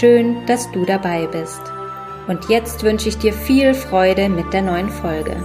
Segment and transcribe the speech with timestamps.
[0.00, 1.60] Schön, dass du dabei bist.
[2.26, 5.36] Und jetzt wünsche ich dir viel Freude mit der neuen Folge.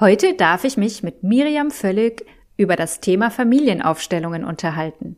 [0.00, 5.16] Heute darf ich mich mit Miriam Völlig über das Thema Familienaufstellungen unterhalten.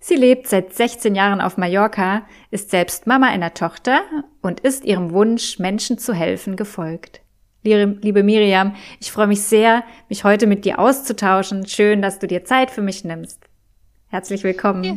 [0.00, 4.00] Sie lebt seit 16 Jahren auf Mallorca, ist selbst Mama einer Tochter
[4.40, 7.20] und ist ihrem Wunsch, Menschen zu helfen, gefolgt.
[7.62, 11.66] Liebe Miriam, ich freue mich sehr, mich heute mit dir auszutauschen.
[11.66, 13.47] Schön, dass du dir Zeit für mich nimmst.
[14.08, 14.84] Herzlich willkommen.
[14.84, 14.94] Ja.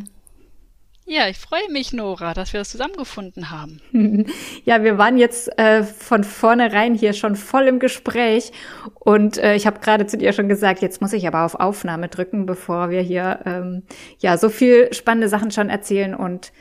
[1.08, 3.82] Ja, ich freue mich, Nora, dass wir das zusammengefunden haben.
[4.64, 8.54] ja, wir waren jetzt äh, von vornherein hier schon voll im Gespräch
[8.94, 12.08] und äh, ich habe gerade zu dir schon gesagt, jetzt muss ich aber auf Aufnahme
[12.08, 13.84] drücken, bevor wir hier ähm,
[14.20, 16.54] ja so viel spannende Sachen schon erzählen und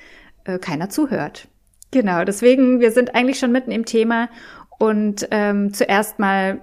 [0.44, 1.46] äh, keiner zuhört.
[1.92, 4.30] Genau, deswegen, wir sind eigentlich schon mitten im Thema
[4.78, 6.60] und ähm, zuerst mal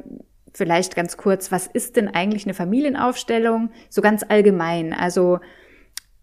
[0.54, 3.70] vielleicht ganz kurz, was ist denn eigentlich eine Familienaufstellung?
[3.90, 5.40] So ganz allgemein, also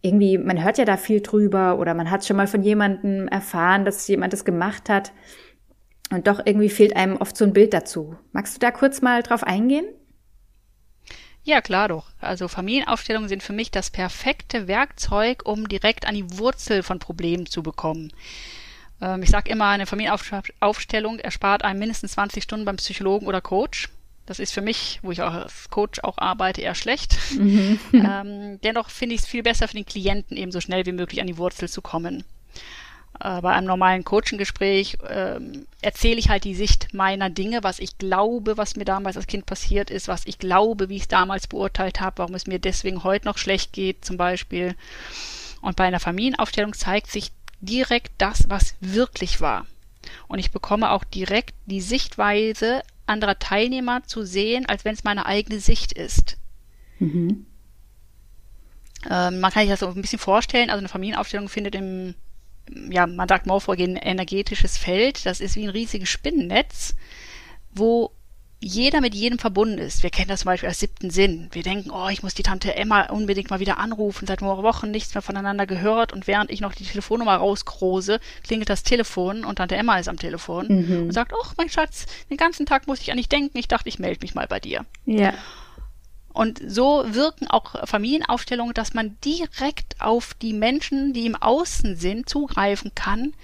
[0.05, 3.84] irgendwie, man hört ja da viel drüber oder man hat schon mal von jemandem erfahren,
[3.84, 5.12] dass jemand das gemacht hat.
[6.11, 8.16] Und doch irgendwie fehlt einem oft so ein Bild dazu.
[8.33, 9.86] Magst du da kurz mal drauf eingehen?
[11.42, 12.06] Ja, klar doch.
[12.20, 17.46] Also Familienaufstellungen sind für mich das perfekte Werkzeug, um direkt an die Wurzel von Problemen
[17.46, 18.12] zu bekommen.
[19.00, 23.89] Ähm, ich sage immer, eine Familienaufstellung erspart einem mindestens 20 Stunden beim Psychologen oder Coach.
[24.27, 27.17] Das ist für mich, wo ich auch als Coach auch arbeite, eher schlecht.
[27.39, 27.78] Mhm.
[27.92, 31.20] Ähm, dennoch finde ich es viel besser für den Klienten, eben so schnell wie möglich
[31.20, 32.25] an die Wurzel zu kommen.
[33.20, 37.98] Äh, bei einem normalen Coaching-Gespräch ähm, erzähle ich halt die Sicht meiner Dinge, was ich
[37.98, 41.46] glaube, was mir damals als Kind passiert ist, was ich glaube, wie ich es damals
[41.46, 44.74] beurteilt habe, warum es mir deswegen heute noch schlecht geht, zum Beispiel.
[45.61, 47.30] Und bei einer Familienaufstellung zeigt sich
[47.61, 49.67] direkt das, was wirklich war.
[50.29, 55.26] Und ich bekomme auch direkt die Sichtweise anderer Teilnehmer zu sehen, als wenn es meine
[55.26, 56.38] eigene Sicht ist.
[56.98, 57.46] Mhm.
[59.10, 62.14] Ähm, man kann sich das so ein bisschen vorstellen, also eine Familienaufstellung findet im,
[62.90, 66.94] ja, man sagt Morphologie, ein energetisches Feld, das ist wie ein riesiges Spinnennetz,
[67.72, 68.12] wo
[68.64, 70.02] jeder mit jedem verbunden ist.
[70.02, 71.48] Wir kennen das zum Beispiel als siebten Sinn.
[71.52, 75.14] Wir denken, oh, ich muss die Tante Emma unbedingt mal wieder anrufen, seit Wochen nichts
[75.14, 79.77] mehr voneinander gehört und während ich noch die Telefonnummer rauskrose, klingelt das Telefon und Tante
[79.77, 81.02] Emma ist am Telefon mhm.
[81.05, 83.89] und sagt, oh, mein Schatz, den ganzen Tag muss ich an dich denken, ich dachte,
[83.89, 84.86] ich melde mich mal bei dir.
[85.05, 85.35] Ja.
[86.33, 92.29] Und so wirken auch Familienaufstellungen, dass man direkt auf die Menschen, die im Außen sind,
[92.29, 93.35] zugreifen kann,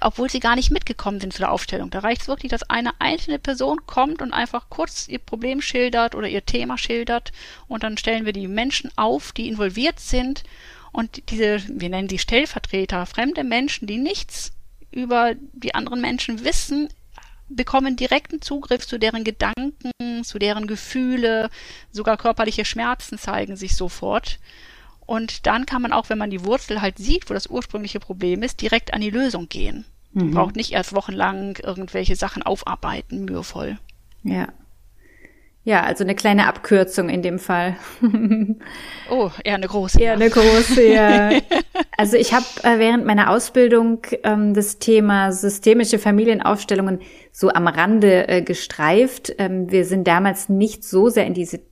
[0.00, 1.90] obwohl sie gar nicht mitgekommen sind zu der Aufstellung.
[1.90, 6.14] Da reicht es wirklich, dass eine einzelne Person kommt und einfach kurz ihr Problem schildert
[6.14, 7.32] oder ihr Thema schildert
[7.68, 10.42] und dann stellen wir die Menschen auf, die involviert sind
[10.92, 14.52] und diese, wir nennen sie Stellvertreter, fremde Menschen, die nichts
[14.90, 16.88] über die anderen Menschen wissen,
[17.48, 21.50] bekommen direkten Zugriff zu deren Gedanken, zu deren Gefühle,
[21.92, 24.38] sogar körperliche Schmerzen zeigen sich sofort.
[25.06, 28.42] Und dann kann man auch, wenn man die Wurzel halt sieht, wo das ursprüngliche Problem
[28.42, 29.86] ist, direkt an die Lösung gehen.
[30.12, 30.32] Mhm.
[30.32, 33.78] Braucht nicht erst wochenlang irgendwelche Sachen aufarbeiten, mühevoll.
[34.22, 34.48] Ja.
[35.66, 37.76] Ja, also eine kleine Abkürzung in dem Fall.
[39.10, 40.00] oh, eher eine große.
[40.00, 41.30] Eher eine große, ja.
[41.98, 47.00] Also ich habe äh, während meiner Ausbildung ähm, das Thema systemische Familienaufstellungen
[47.32, 49.34] so am Rande äh, gestreift.
[49.38, 51.62] Ähm, wir sind damals nicht so sehr in diese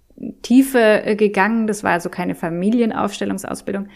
[0.42, 1.66] Tiefe äh, gegangen.
[1.66, 3.88] Das war also keine Familienaufstellungsausbildung.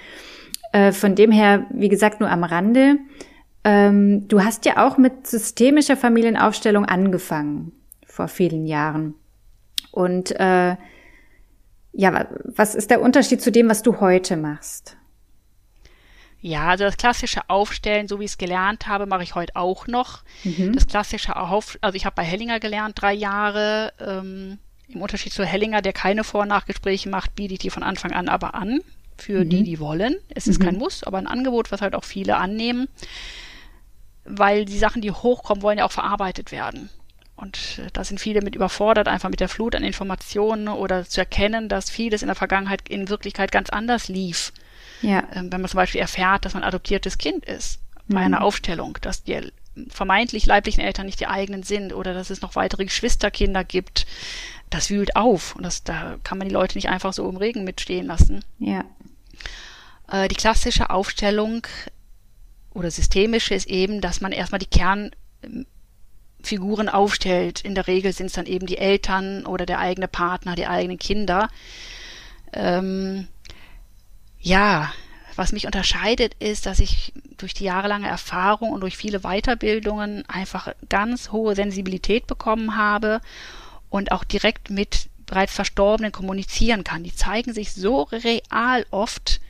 [0.72, 2.98] Äh, von dem her, wie gesagt, nur am Rande.
[3.64, 7.72] Ähm, du hast ja auch mit systemischer Familienaufstellung angefangen
[8.06, 9.14] vor vielen Jahren.
[9.90, 10.76] Und äh,
[11.92, 14.96] ja, was ist der Unterschied zu dem, was du heute machst?
[16.40, 19.88] Ja, also das klassische Aufstellen, so wie ich es gelernt habe, mache ich heute auch
[19.88, 20.22] noch.
[20.44, 20.72] Mhm.
[20.72, 23.92] Das klassische Auf, also ich habe bei Hellinger gelernt, drei Jahre.
[23.98, 27.82] Ähm, im Unterschied zu Hellinger, der keine Vor- und Nachgespräche macht, biete ich die von
[27.82, 28.80] Anfang an aber an.
[29.16, 29.50] Für mhm.
[29.50, 30.16] die, die wollen.
[30.28, 30.64] Es ist mhm.
[30.64, 32.88] kein Muss, aber ein Angebot, was halt auch viele annehmen.
[34.24, 36.88] Weil die Sachen, die hochkommen, wollen ja auch verarbeitet werden.
[37.34, 41.20] Und äh, da sind viele mit überfordert, einfach mit der Flut an Informationen oder zu
[41.20, 44.52] erkennen, dass vieles in der Vergangenheit in Wirklichkeit ganz anders lief.
[45.02, 45.24] Ja.
[45.32, 48.26] Ähm, wenn man zum Beispiel erfährt, dass man adoptiertes Kind ist bei mhm.
[48.26, 49.52] einer Aufstellung, dass die
[49.88, 54.06] vermeintlich leiblichen Eltern nicht die eigenen sind oder dass es noch weitere Geschwisterkinder gibt,
[54.70, 57.64] das wühlt auf und das, da kann man die Leute nicht einfach so im Regen
[57.64, 58.44] mitstehen lassen.
[58.58, 58.84] Ja.
[60.10, 61.66] Äh, die klassische Aufstellung
[62.72, 67.60] oder systemische ist eben, dass man erstmal die Kernfiguren aufstellt.
[67.60, 70.98] In der Regel sind es dann eben die Eltern oder der eigene Partner, die eigenen
[70.98, 71.48] Kinder.
[72.52, 73.28] Ähm,
[74.40, 74.92] ja,
[75.34, 80.74] was mich unterscheidet, ist, dass ich durch die jahrelange Erfahrung und durch viele Weiterbildungen einfach
[80.88, 83.20] ganz hohe Sensibilität bekommen habe
[83.90, 87.04] und auch direkt mit bereits Verstorbenen kommunizieren kann.
[87.04, 89.40] Die zeigen sich so real oft,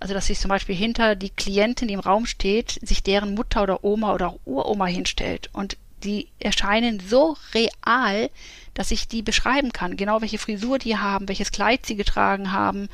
[0.00, 3.62] also dass sich zum Beispiel hinter die Klientin, die im Raum steht, sich deren Mutter
[3.62, 8.30] oder Oma oder Uroma hinstellt und die erscheinen so real,
[8.74, 12.88] dass ich die beschreiben kann, genau welche Frisur die haben, welches Kleid sie getragen haben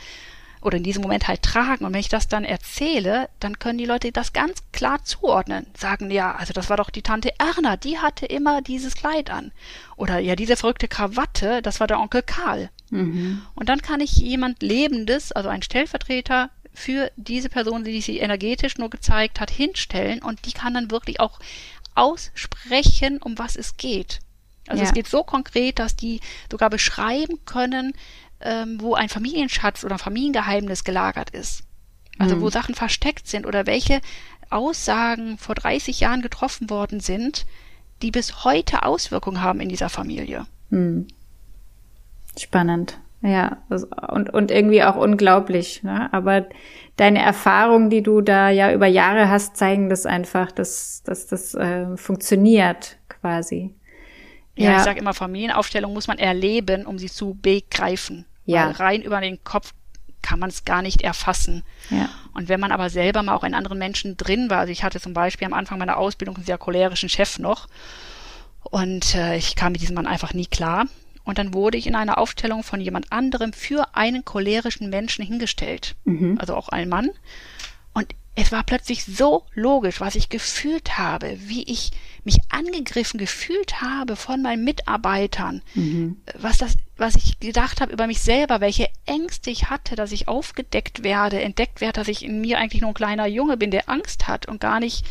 [0.63, 1.85] oder in diesem Moment halt tragen.
[1.85, 5.67] Und wenn ich das dann erzähle, dann können die Leute das ganz klar zuordnen.
[5.77, 9.53] Sagen, ja, also das war doch die Tante Erna, die hatte immer dieses Kleid an.
[9.97, 12.71] Oder ja, diese verrückte Krawatte, das war der Onkel Karl.
[12.91, 13.43] Mhm.
[13.55, 18.79] Und dann kann ich jemand Lebendes, also einen Stellvertreter für diese Person, die sie energetisch
[18.79, 21.41] nur gezeigt hat, hinstellen und die kann dann wirklich auch
[21.95, 24.21] aussprechen, um was es geht.
[24.69, 24.89] Also ja.
[24.89, 26.21] es geht so konkret, dass die
[26.51, 27.93] sogar beschreiben können,
[28.41, 31.65] ähm, wo ein Familienschatz oder ein Familiengeheimnis gelagert ist.
[32.19, 32.43] Also mhm.
[32.43, 34.01] wo Sachen versteckt sind oder welche
[34.51, 37.47] Aussagen vor 30 Jahren getroffen worden sind,
[38.03, 40.47] die bis heute Auswirkungen haben in dieser Familie.
[40.71, 41.07] Mhm.
[42.39, 42.99] Spannend.
[43.23, 43.59] Ja,
[44.09, 45.83] und, und irgendwie auch unglaublich.
[45.83, 46.11] Ne?
[46.13, 46.47] Aber
[46.97, 51.55] deine Erfahrungen, die du da ja über Jahre hast, zeigen das einfach, dass, dass das
[51.55, 53.75] äh, funktioniert quasi.
[54.57, 58.25] Ja, ja, ich sage immer, Familienaufstellung muss man erleben, um sie zu begreifen.
[58.51, 58.67] Ja.
[58.67, 59.73] Weil rein über den Kopf
[60.23, 61.63] kann man es gar nicht erfassen.
[61.89, 62.09] Ja.
[62.35, 65.01] Und wenn man aber selber mal auch in anderen Menschen drin war, also ich hatte
[65.01, 67.69] zum Beispiel am Anfang meiner Ausbildung einen sehr cholerischen Chef noch
[68.65, 70.87] und äh, ich kam mit diesem Mann einfach nie klar.
[71.25, 75.95] Und dann wurde ich in einer Aufstellung von jemand anderem für einen cholerischen Menschen hingestellt.
[76.05, 76.39] Mhm.
[76.41, 77.11] Also auch ein Mann.
[77.93, 81.91] Und es war plötzlich so logisch, was ich gefühlt habe, wie ich
[82.25, 86.21] mich angegriffen gefühlt habe von meinen Mitarbeitern, mhm.
[86.39, 90.29] was das, was ich gedacht habe über mich selber, welche Ängste ich hatte, dass ich
[90.29, 93.89] aufgedeckt werde, entdeckt werde, dass ich in mir eigentlich nur ein kleiner Junge bin, der
[93.89, 95.05] Angst hat und gar nicht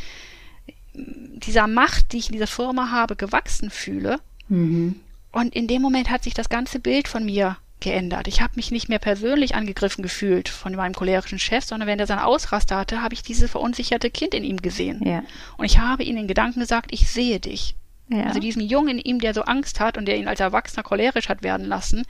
[0.93, 4.19] dieser Macht, die ich in dieser Firma habe, gewachsen fühle.
[4.47, 4.99] Mhm.
[5.31, 8.27] Und in dem Moment hat sich das ganze Bild von mir geändert.
[8.27, 12.07] Ich habe mich nicht mehr persönlich angegriffen gefühlt von meinem cholerischen Chef, sondern wenn er
[12.07, 15.01] seinen Ausraster hatte, habe ich dieses verunsicherte Kind in ihm gesehen.
[15.05, 15.23] Ja.
[15.57, 17.75] Und ich habe ihm in Gedanken gesagt, ich sehe dich.
[18.09, 18.23] Ja.
[18.23, 21.29] Also diesem Jungen in ihm, der so Angst hat und der ihn als Erwachsener cholerisch
[21.29, 22.03] hat werden lassen,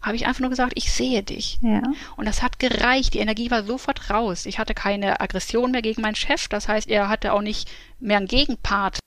[0.00, 1.58] habe ich einfach nur gesagt, ich sehe dich.
[1.60, 1.82] Ja.
[2.16, 3.14] Und das hat gereicht.
[3.14, 4.46] Die Energie war sofort raus.
[4.46, 6.48] Ich hatte keine Aggression mehr gegen meinen Chef.
[6.48, 8.98] Das heißt, er hatte auch nicht mehr einen Gegenpart,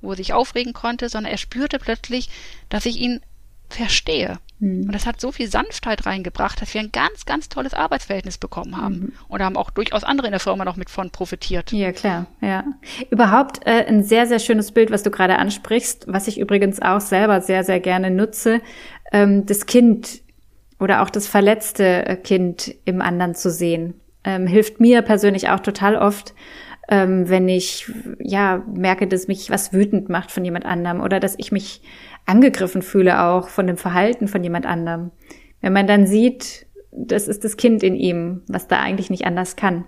[0.00, 2.30] wo er sich aufregen konnte, sondern er spürte plötzlich,
[2.70, 3.20] dass ich ihn
[3.68, 4.38] verstehe.
[4.60, 4.82] Mhm.
[4.86, 8.76] Und das hat so viel Sanftheit reingebracht, dass wir ein ganz, ganz tolles Arbeitsverhältnis bekommen
[8.76, 8.94] haben.
[8.94, 9.12] Mhm.
[9.28, 11.72] Und da haben auch durchaus andere in der Firma noch mit von profitiert.
[11.72, 12.64] Ja, klar, ja.
[13.10, 17.00] Überhaupt äh, ein sehr, sehr schönes Bild, was du gerade ansprichst, was ich übrigens auch
[17.00, 18.60] selber sehr, sehr gerne nutze,
[19.12, 20.22] ähm, das Kind
[20.80, 23.94] oder auch das verletzte äh, Kind im anderen zu sehen.
[24.24, 26.34] Ähm, hilft mir persönlich auch total oft,
[26.88, 31.34] ähm, wenn ich ja merke, dass mich was wütend macht von jemand anderem oder dass
[31.38, 31.82] ich mich
[32.28, 35.10] angegriffen fühle auch von dem Verhalten von jemand anderem.
[35.60, 39.56] Wenn man dann sieht, das ist das Kind in ihm, was da eigentlich nicht anders
[39.56, 39.84] kann.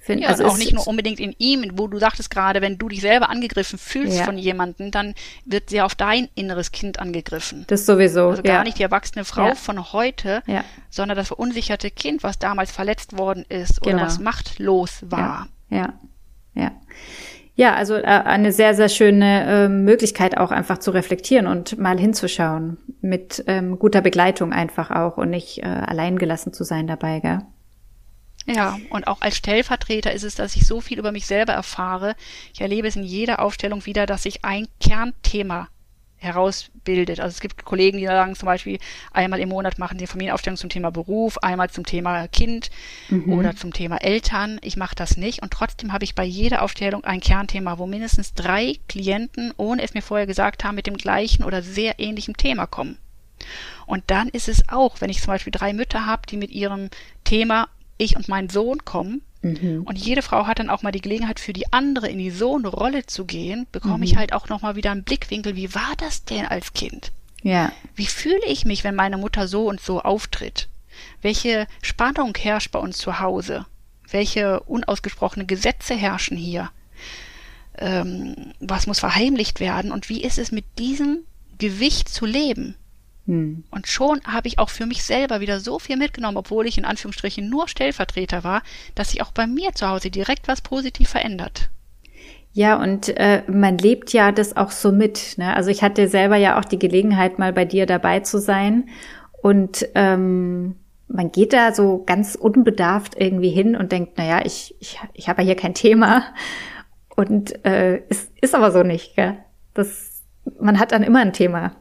[0.00, 2.90] Find, ja, also auch nicht nur unbedingt in ihm, wo du sagtest gerade, wenn du
[2.90, 4.24] dich selber angegriffen fühlst ja.
[4.24, 5.14] von jemandem, dann
[5.46, 7.64] wird sie auf dein inneres Kind angegriffen.
[7.68, 8.28] Das sowieso.
[8.28, 8.64] Also gar ja.
[8.64, 9.54] nicht die erwachsene Frau ja.
[9.54, 10.42] von heute,
[10.90, 13.96] sondern das verunsicherte Kind, was damals verletzt worden ist genau.
[13.96, 15.48] oder was machtlos war.
[15.70, 15.94] Ja,
[16.52, 16.72] ja.
[17.56, 21.98] Ja, also äh, eine sehr, sehr schöne äh, Möglichkeit auch einfach zu reflektieren und mal
[21.98, 22.78] hinzuschauen.
[23.00, 27.38] Mit ähm, guter Begleitung einfach auch und nicht äh, allein gelassen zu sein dabei, gell?
[28.46, 32.14] Ja, und auch als Stellvertreter ist es, dass ich so viel über mich selber erfahre.
[32.52, 35.68] Ich erlebe es in jeder Aufstellung wieder, dass ich ein Kernthema
[36.24, 37.20] herausbildet.
[37.20, 38.78] Also es gibt Kollegen, die sagen zum Beispiel,
[39.12, 42.70] einmal im Monat machen die Familienaufstellung zum Thema Beruf, einmal zum Thema Kind
[43.08, 43.32] mhm.
[43.32, 44.58] oder zum Thema Eltern.
[44.62, 48.34] Ich mache das nicht und trotzdem habe ich bei jeder Aufstellung ein Kernthema, wo mindestens
[48.34, 52.66] drei Klienten, ohne es mir vorher gesagt haben, mit dem gleichen oder sehr ähnlichen Thema
[52.66, 52.98] kommen.
[53.86, 56.88] Und dann ist es auch, wenn ich zum Beispiel drei Mütter habe, die mit ihrem
[57.24, 59.82] Thema ich und mein Sohn kommen, Mhm.
[59.84, 62.56] Und jede Frau hat dann auch mal die Gelegenheit, für die andere in die so
[62.56, 64.02] eine Rolle zu gehen, bekomme mhm.
[64.04, 67.12] ich halt auch nochmal wieder einen Blickwinkel, wie war das denn als Kind?
[67.42, 67.70] Ja.
[67.94, 70.68] Wie fühle ich mich, wenn meine Mutter so und so auftritt?
[71.20, 73.66] Welche Spannung herrscht bei uns zu Hause?
[74.10, 76.70] Welche unausgesprochene Gesetze herrschen hier?
[77.76, 79.92] Ähm, was muss verheimlicht werden?
[79.92, 81.18] Und wie ist es mit diesem
[81.58, 82.76] Gewicht zu leben?
[83.26, 83.64] Hm.
[83.70, 86.84] Und schon habe ich auch für mich selber wieder so viel mitgenommen, obwohl ich in
[86.84, 88.62] Anführungsstrichen nur Stellvertreter war,
[88.94, 91.70] dass sich auch bei mir zu Hause direkt was positiv verändert.
[92.52, 95.38] Ja, und äh, man lebt ja das auch so mit.
[95.38, 95.56] Ne?
[95.56, 98.88] Also ich hatte selber ja auch die Gelegenheit, mal bei dir dabei zu sein.
[99.42, 100.76] Und ähm,
[101.08, 105.42] man geht da so ganz unbedarft irgendwie hin und denkt, naja, ich, ich, ich habe
[105.42, 106.22] ja hier kein Thema.
[107.16, 109.16] Und äh, ist, ist aber so nicht.
[109.16, 109.36] Gell?
[109.74, 110.22] Das,
[110.60, 111.74] man hat dann immer ein Thema.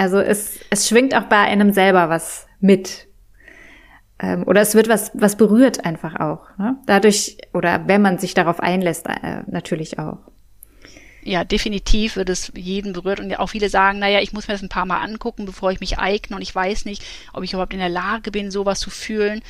[0.00, 3.06] Also es, es schwingt auch bei einem selber was mit.
[4.18, 6.56] Ähm, oder es wird was, was berührt einfach auch.
[6.56, 6.78] Ne?
[6.86, 10.16] Dadurch, oder wenn man sich darauf einlässt, äh, natürlich auch.
[11.22, 14.62] Ja, definitiv wird es jeden berührt und auch viele sagen, naja, ich muss mir das
[14.62, 17.04] ein paar Mal angucken, bevor ich mich eigne und ich weiß nicht,
[17.34, 19.42] ob ich überhaupt in der Lage bin, sowas zu fühlen.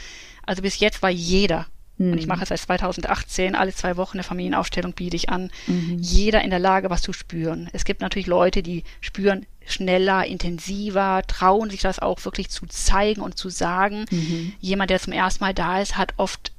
[0.45, 1.66] Also bis jetzt war jeder
[2.00, 2.28] und ich hm.
[2.28, 5.50] mache es seit 2018, alle zwei Wochen eine Familienaufstellung biete ich an.
[5.66, 5.99] Mhm.
[5.99, 7.69] Jeder in der Lage, was zu spüren.
[7.75, 13.21] Es gibt natürlich Leute, die spüren schneller, intensiver, trauen sich das auch wirklich zu zeigen
[13.21, 14.07] und zu sagen.
[14.11, 14.52] Mhm.
[14.61, 16.52] Jemand, der zum ersten Mal da ist, hat oft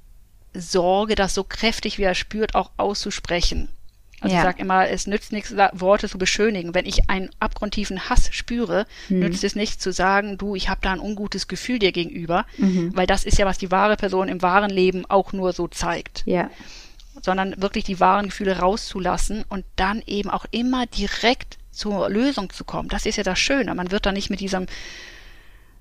[0.53, 3.70] Sorge, das so kräftig wie er spürt, auch auszusprechen.
[4.22, 4.41] Also ja.
[4.41, 6.75] ich sage immer, es nützt nichts, Worte zu beschönigen.
[6.75, 9.20] Wenn ich einen abgrundtiefen Hass spüre, mhm.
[9.20, 12.96] nützt es nichts zu sagen, du, ich habe da ein ungutes Gefühl dir gegenüber, mhm.
[12.96, 16.22] weil das ist ja, was die wahre Person im wahren Leben auch nur so zeigt.
[16.25, 16.51] Ja.
[17.24, 22.63] Sondern wirklich die wahren Gefühle rauszulassen und dann eben auch immer direkt zur Lösung zu
[22.63, 22.90] kommen.
[22.90, 23.74] Das ist ja das Schöne.
[23.75, 24.66] Man wird da nicht mit diesem,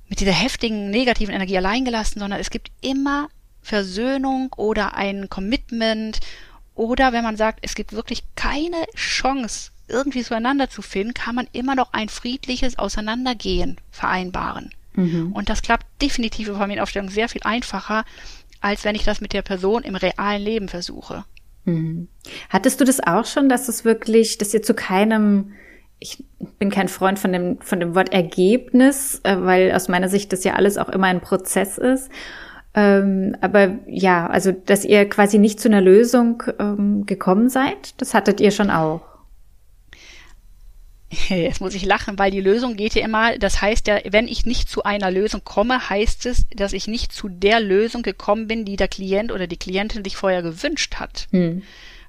[0.09, 3.29] mit dieser heftigen negativen Energie allein gelassen, sondern es gibt immer
[3.63, 6.21] Versöhnung oder ein Commitment
[6.75, 11.49] oder wenn man sagt, es gibt wirklich keine Chance, irgendwie zueinander zu finden, kann man
[11.53, 14.71] immer noch ein friedliches Auseinandergehen vereinbaren.
[14.95, 15.33] Mhm.
[15.33, 18.05] Und das klappt definitiv über Familienaufstellung sehr viel einfacher,
[18.61, 21.25] als wenn ich das mit der Person im realen Leben versuche.
[21.65, 22.09] Mhm.
[22.49, 25.53] Hattest du das auch schon, dass es wirklich, dass ihr zu keinem,
[26.01, 26.25] ich
[26.59, 30.45] bin kein Freund von dem, von dem Wort Ergebnis, äh, weil aus meiner Sicht das
[30.45, 32.11] ja alles auch immer ein Prozess ist.
[32.73, 38.15] Ähm, aber ja, also dass ihr quasi nicht zu einer Lösung ähm, gekommen seid, das
[38.15, 39.03] hattet ihr schon auch.
[41.29, 44.47] Jetzt muss ich lachen, weil die Lösung geht ja immer, das heißt ja, wenn ich
[44.47, 48.65] nicht zu einer Lösung komme, heißt es, dass ich nicht zu der Lösung gekommen bin,
[48.65, 51.27] die der Klient oder die Klientin sich vorher gewünscht hat.
[51.33, 51.63] Hm.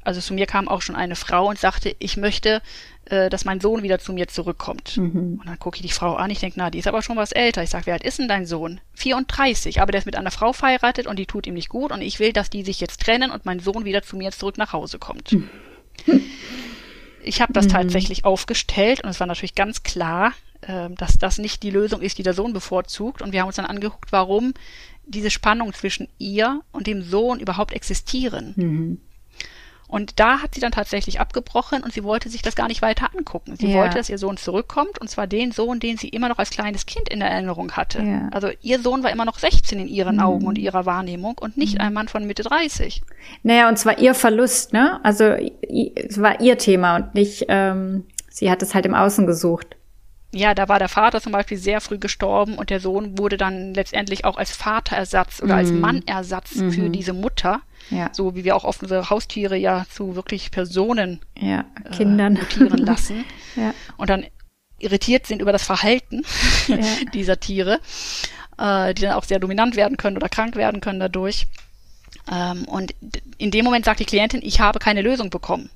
[0.03, 2.61] Also zu mir kam auch schon eine Frau und sagte, ich möchte
[3.05, 4.95] äh, dass mein Sohn wieder zu mir zurückkommt.
[4.97, 5.39] Mhm.
[5.39, 7.31] Und dann gucke ich die Frau an, ich denke, na, die ist aber schon was
[7.31, 7.63] älter.
[7.63, 8.79] Ich sage, wer alt ist denn dein Sohn?
[8.93, 12.01] 34, aber der ist mit einer Frau verheiratet und die tut ihm nicht gut und
[12.01, 14.71] ich will, dass die sich jetzt trennen und mein Sohn wieder zu mir zurück nach
[14.71, 15.31] Hause kommt.
[15.31, 15.49] Mhm.
[17.23, 17.71] Ich habe das mhm.
[17.71, 22.17] tatsächlich aufgestellt und es war natürlich ganz klar, äh, dass das nicht die Lösung ist,
[22.17, 23.21] die der Sohn bevorzugt.
[23.21, 24.53] Und wir haben uns dann angeguckt, warum
[25.05, 28.53] diese Spannung zwischen ihr und dem Sohn überhaupt existieren.
[28.55, 29.01] Mhm.
[29.91, 33.09] Und da hat sie dann tatsächlich abgebrochen und sie wollte sich das gar nicht weiter
[33.13, 33.57] angucken.
[33.57, 33.75] Sie ja.
[33.75, 36.85] wollte, dass ihr Sohn zurückkommt und zwar den Sohn, den sie immer noch als kleines
[36.85, 38.01] Kind in Erinnerung hatte.
[38.01, 38.29] Ja.
[38.31, 40.21] Also ihr Sohn war immer noch 16 in ihren mhm.
[40.21, 41.81] Augen und ihrer Wahrnehmung und nicht mhm.
[41.81, 43.01] ein Mann von Mitte 30.
[43.43, 45.01] Naja, und zwar ihr Verlust, ne?
[45.03, 49.75] Also es war ihr Thema und nicht, ähm, sie hat es halt im Außen gesucht
[50.33, 53.73] ja, da war der Vater zum Beispiel sehr früh gestorben und der Sohn wurde dann
[53.73, 55.59] letztendlich auch als Vaterersatz oder mhm.
[55.59, 56.71] als Mannersatz mhm.
[56.71, 57.61] für diese Mutter.
[57.89, 58.09] Ja.
[58.13, 62.37] So wie wir auch oft unsere Haustiere ja zu wirklich Personen ja, Kindern.
[62.37, 63.25] Äh, mutieren lassen.
[63.57, 63.73] ja.
[63.97, 64.25] Und dann
[64.79, 66.23] irritiert sind über das Verhalten
[66.67, 66.77] ja.
[67.13, 67.81] dieser Tiere,
[68.57, 71.47] äh, die dann auch sehr dominant werden können oder krank werden können dadurch.
[72.31, 72.95] Ähm, und
[73.37, 75.69] in dem Moment sagt die Klientin, ich habe keine Lösung bekommen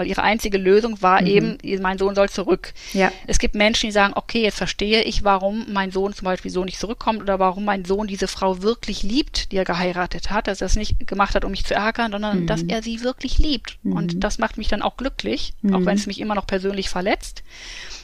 [0.00, 1.26] weil ihre einzige Lösung war mhm.
[1.26, 2.72] eben, mein Sohn soll zurück.
[2.94, 3.12] Ja.
[3.26, 6.64] Es gibt Menschen, die sagen, okay, jetzt verstehe ich, warum mein Sohn zum Beispiel so
[6.64, 10.62] nicht zurückkommt oder warum mein Sohn diese Frau wirklich liebt, die er geheiratet hat, dass
[10.62, 12.46] er es nicht gemacht hat, um mich zu ärgern, sondern mhm.
[12.46, 13.76] dass er sie wirklich liebt.
[13.82, 13.92] Mhm.
[13.92, 16.10] Und das macht mich dann auch glücklich, auch wenn es mhm.
[16.10, 17.42] mich immer noch persönlich verletzt.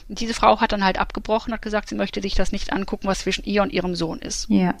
[0.07, 3.07] Und diese Frau hat dann halt abgebrochen, hat gesagt, sie möchte sich das nicht angucken,
[3.07, 4.51] was zwischen ihr und ihrem Sohn ist.
[4.51, 4.75] Ja.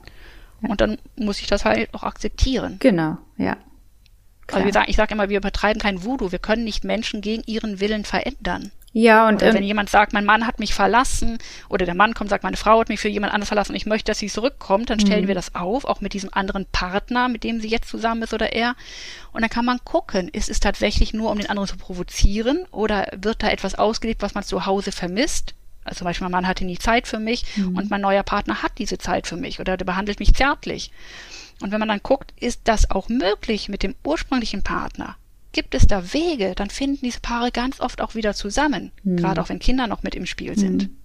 [0.61, 0.69] ja.
[0.69, 2.75] Und dann muss ich das halt auch akzeptieren.
[2.77, 3.57] Genau, ja.
[4.47, 4.57] Klar.
[4.57, 6.31] Also wir sagen, ich sage immer, wir übertreiben kein Voodoo.
[6.31, 8.71] Wir können nicht Menschen gegen ihren Willen verändern.
[8.93, 11.37] Ja, und oder wenn ähm, jemand sagt, mein Mann hat mich verlassen,
[11.69, 13.85] oder der Mann kommt, sagt, meine Frau hat mich für jemand anderes verlassen und ich
[13.85, 15.27] möchte, dass sie zurückkommt, dann stellen mhm.
[15.27, 18.53] wir das auf, auch mit diesem anderen Partner, mit dem sie jetzt zusammen ist oder
[18.53, 18.75] er.
[19.33, 23.07] Und dann kann man gucken, ist es tatsächlich nur, um den anderen zu provozieren, oder
[23.15, 25.53] wird da etwas ausgelebt, was man zu Hause vermisst?
[25.87, 27.77] Also zum Beispiel, mein Mann hatte nie Zeit für mich mhm.
[27.77, 30.91] und mein neuer Partner hat diese Zeit für mich oder der behandelt mich zärtlich.
[31.61, 35.15] Und wenn man dann guckt, ist das auch möglich mit dem ursprünglichen Partner?
[35.53, 36.53] Gibt es da Wege?
[36.55, 39.17] Dann finden diese Paare ganz oft auch wieder zusammen, mhm.
[39.17, 40.83] gerade auch wenn Kinder noch mit im Spiel sind.
[40.83, 40.97] Mhm.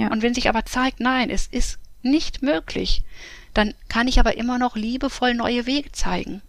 [0.00, 0.10] Ja.
[0.10, 3.02] Und wenn sich aber zeigt, nein, es ist nicht möglich,
[3.54, 6.40] dann kann ich aber immer noch liebevoll neue Wege zeigen.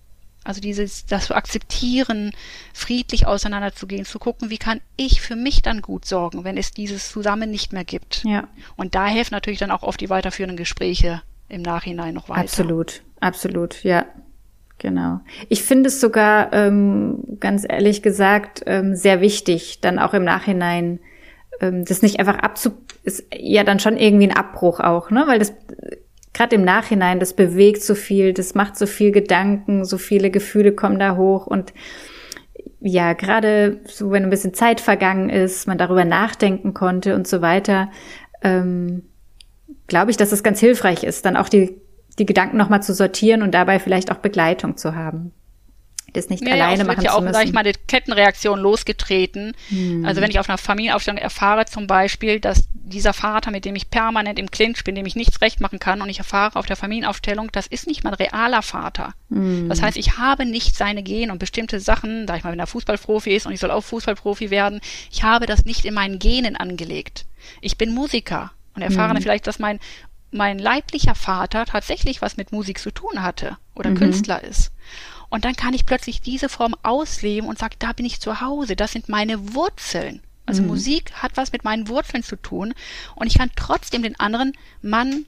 [0.43, 2.31] Also dieses, das zu akzeptieren,
[2.73, 7.09] friedlich auseinanderzugehen, zu gucken, wie kann ich für mich dann gut sorgen, wenn es dieses
[7.09, 8.23] zusammen nicht mehr gibt.
[8.25, 8.47] Ja.
[8.75, 12.41] Und da helfen natürlich dann auch oft die weiterführenden Gespräche im Nachhinein noch weiter.
[12.41, 14.05] Absolut, absolut, ja.
[14.79, 15.21] Genau.
[15.47, 20.99] Ich finde es sogar, ähm, ganz ehrlich gesagt, ähm, sehr wichtig, dann auch im Nachhinein
[21.61, 22.71] ähm, das nicht einfach abzu,
[23.03, 25.23] ist ja dann schon irgendwie ein Abbruch auch, ne?
[25.27, 25.53] Weil das
[26.33, 30.73] gerade im Nachhinein, das bewegt so viel, das macht so viel Gedanken, so viele Gefühle
[30.73, 31.47] kommen da hoch.
[31.47, 31.73] Und
[32.79, 37.41] ja, gerade so, wenn ein bisschen Zeit vergangen ist, man darüber nachdenken konnte und so
[37.41, 37.89] weiter,
[38.41, 39.03] ähm,
[39.87, 41.79] glaube ich, dass es ganz hilfreich ist, dann auch die,
[42.19, 45.33] die Gedanken nochmal zu sortieren und dabei vielleicht auch Begleitung zu haben
[46.13, 47.33] das nicht ja, alleine machen ja auch, zu müssen.
[47.33, 49.53] Sag ich mal, die Kettenreaktion losgetreten.
[49.69, 50.05] Hm.
[50.05, 53.89] Also wenn ich auf einer Familienaufstellung erfahre zum Beispiel, dass dieser Vater, mit dem ich
[53.89, 56.75] permanent im Clinch bin, dem ich nichts recht machen kann und ich erfahre auf der
[56.75, 59.13] Familienaufstellung, das ist nicht mein realer Vater.
[59.29, 59.69] Hm.
[59.69, 62.67] Das heißt, ich habe nicht seine Gene und bestimmte Sachen, sag ich mal, wenn er
[62.67, 64.79] Fußballprofi ist und ich soll auch Fußballprofi werden,
[65.11, 67.25] ich habe das nicht in meinen Genen angelegt.
[67.59, 69.15] Ich bin Musiker und erfahre hm.
[69.15, 69.79] dann vielleicht, dass mein
[70.33, 73.97] mein leiblicher Vater tatsächlich was mit Musik zu tun hatte oder mhm.
[73.97, 74.71] Künstler ist.
[75.33, 78.75] Und dann kann ich plötzlich diese Form ausleben und sage, da bin ich zu Hause,
[78.75, 80.21] das sind meine Wurzeln.
[80.45, 80.67] Also mhm.
[80.67, 82.75] Musik hat was mit meinen Wurzeln zu tun
[83.15, 85.25] und ich kann trotzdem den anderen Mann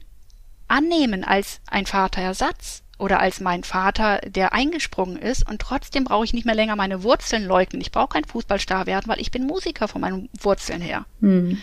[0.68, 6.34] annehmen als ein Vaterersatz oder als mein Vater, der eingesprungen ist und trotzdem brauche ich
[6.34, 7.82] nicht mehr länger meine Wurzeln leugnen.
[7.82, 11.04] Ich brauche kein Fußballstar werden, weil ich bin Musiker von meinen Wurzeln her.
[11.18, 11.60] Mhm.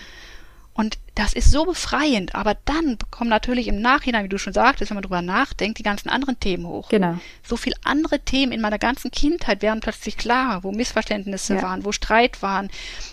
[0.75, 4.89] Und das ist so befreiend, aber dann kommen natürlich im Nachhinein, wie du schon sagtest,
[4.89, 6.89] wenn man drüber nachdenkt, die ganzen anderen Themen hoch.
[6.89, 7.19] Genau.
[7.43, 11.61] So viel andere Themen in meiner ganzen Kindheit werden plötzlich klar, wo Missverständnisse ja.
[11.61, 12.69] waren, wo Streit waren,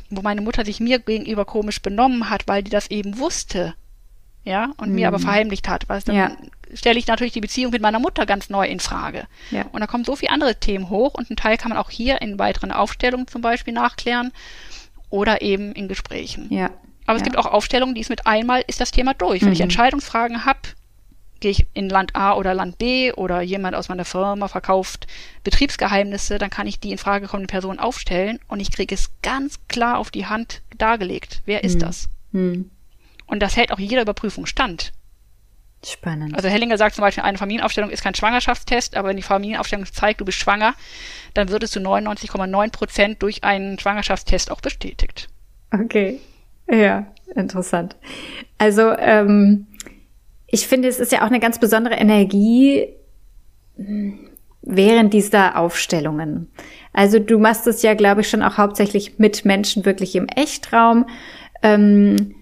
[0.08, 3.74] wo meine Mutter sich mir gegenüber komisch benommen hat, weil die das eben wusste.
[4.42, 4.94] Ja, und mhm.
[4.94, 5.24] mir aber mhm.
[5.24, 5.86] verheimlicht hat.
[5.90, 6.36] Weil dann ja.
[6.72, 9.26] stelle ich natürlich die Beziehung mit meiner Mutter ganz neu in Frage.
[9.50, 9.66] Ja.
[9.72, 12.22] Und da kommen so viele andere Themen hoch und einen Teil kann man auch hier
[12.22, 14.32] in weiteren Aufstellungen zum Beispiel nachklären
[15.10, 16.46] oder eben in Gesprächen.
[16.50, 16.70] Ja.
[17.10, 17.22] Aber ja.
[17.22, 19.42] es gibt auch Aufstellungen, die ist mit einmal ist das Thema durch.
[19.42, 19.54] Wenn mhm.
[19.54, 20.60] ich Entscheidungsfragen habe,
[21.40, 25.08] gehe ich in Land A oder Land B oder jemand aus meiner Firma verkauft
[25.42, 29.58] Betriebsgeheimnisse, dann kann ich die in Frage kommende Person aufstellen und ich kriege es ganz
[29.66, 31.42] klar auf die Hand dargelegt.
[31.46, 31.80] Wer ist mhm.
[31.80, 32.08] das?
[32.30, 32.70] Mhm.
[33.26, 34.92] Und das hält auch jeder Überprüfung stand.
[35.84, 36.36] Spannend.
[36.36, 40.20] Also Hellinger sagt zum Beispiel, eine Familienaufstellung ist kein Schwangerschaftstest, aber wenn die Familienaufstellung zeigt,
[40.20, 40.74] du bist schwanger,
[41.34, 45.28] dann wird es zu 99,9 Prozent durch einen Schwangerschaftstest auch bestätigt.
[45.72, 46.20] Okay.
[46.70, 47.96] Ja, interessant.
[48.58, 49.66] Also ähm,
[50.46, 52.88] ich finde, es ist ja auch eine ganz besondere Energie
[53.76, 54.30] hm,
[54.62, 56.50] während dieser Aufstellungen.
[56.92, 61.06] Also du machst es ja, glaube ich, schon auch hauptsächlich mit Menschen wirklich im Echtraum.
[61.62, 62.34] Ähm,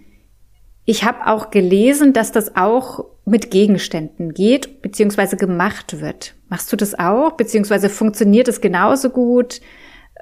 [0.84, 6.34] ich habe auch gelesen, dass das auch mit Gegenständen geht, beziehungsweise gemacht wird.
[6.48, 7.32] Machst du das auch?
[7.32, 9.60] Beziehungsweise funktioniert es genauso gut?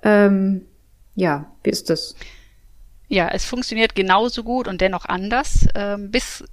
[0.03, 0.66] Ähm,
[1.14, 2.16] ja, wie ist das?
[3.09, 5.66] Ja, es funktioniert genauso gut und dennoch anders.
[5.75, 6.45] Ähm, bis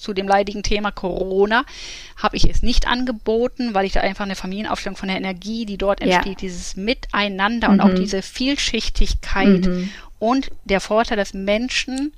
[0.00, 1.64] zu dem leidigen Thema Corona
[2.16, 5.76] habe ich es nicht angeboten, weil ich da einfach eine Familienaufstellung von der Energie, die
[5.76, 6.48] dort entsteht, ja.
[6.48, 7.74] dieses Miteinander mhm.
[7.74, 7.96] und auch mhm.
[7.96, 9.90] diese Vielschichtigkeit mhm.
[10.18, 12.14] und der Vorteil, dass Menschen,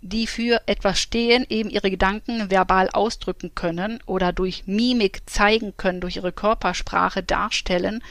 [0.00, 6.00] die für etwas stehen, eben ihre Gedanken verbal ausdrücken können oder durch Mimik zeigen können,
[6.00, 8.02] durch ihre Körpersprache darstellen.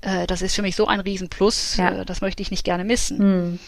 [0.00, 1.76] Äh, das ist für mich so ein Riesenplus.
[1.76, 2.00] Ja.
[2.00, 3.18] Äh, das möchte ich nicht gerne missen.
[3.18, 3.58] Mhm.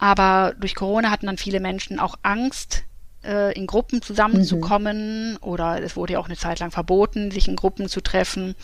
[0.00, 2.84] Aber durch Corona hatten dann viele Menschen auch Angst,
[3.22, 5.38] äh, in Gruppen zusammenzukommen mhm.
[5.42, 8.54] oder es wurde ja auch eine Zeit lang verboten, sich in Gruppen zu treffen.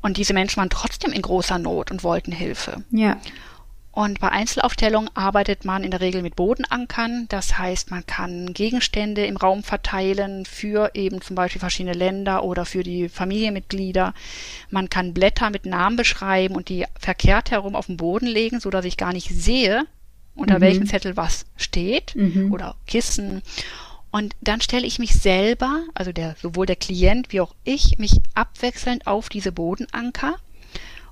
[0.00, 2.84] Und diese Menschen waren trotzdem in großer Not und wollten Hilfe.
[2.92, 3.16] Ja.
[3.90, 7.26] Und bei Einzelaufstellungen arbeitet man in der Regel mit Bodenankern.
[7.28, 12.64] Das heißt, man kann Gegenstände im Raum verteilen für eben zum Beispiel verschiedene Länder oder
[12.64, 14.14] für die Familienmitglieder.
[14.70, 18.70] Man kann Blätter mit Namen beschreiben und die verkehrt herum auf den Boden legen, so
[18.70, 19.84] dass ich gar nicht sehe,
[20.38, 20.62] unter mhm.
[20.62, 22.52] welchem Zettel was steht mhm.
[22.52, 23.42] oder Kissen.
[24.10, 28.12] Und dann stelle ich mich selber, also der, sowohl der Klient wie auch ich, mich
[28.34, 30.36] abwechselnd auf diese Bodenanker.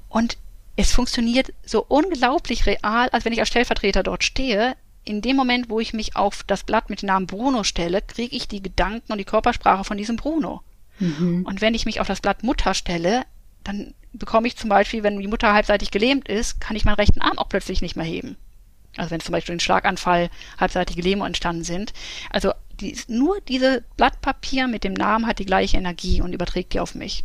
[0.08, 0.38] Und
[0.76, 4.76] es funktioniert so unglaublich real, als wenn ich als Stellvertreter dort stehe.
[5.04, 8.34] In dem Moment, wo ich mich auf das Blatt mit dem Namen Bruno stelle, kriege
[8.34, 10.62] ich die Gedanken und die Körpersprache von diesem Bruno.
[10.98, 11.44] Mhm.
[11.44, 13.24] Und wenn ich mich auf das Blatt Mutter stelle,
[13.62, 17.20] dann bekomme ich zum Beispiel, wenn die Mutter halbseitig gelähmt ist, kann ich meinen rechten
[17.20, 18.36] Arm auch plötzlich nicht mehr heben.
[18.96, 21.92] Also wenn zum Beispiel ein Schlaganfall, halbseitige Lähmung entstanden sind.
[22.30, 26.74] Also die, nur diese Blatt Papier mit dem Namen hat die gleiche Energie und überträgt
[26.74, 27.24] die auf mich.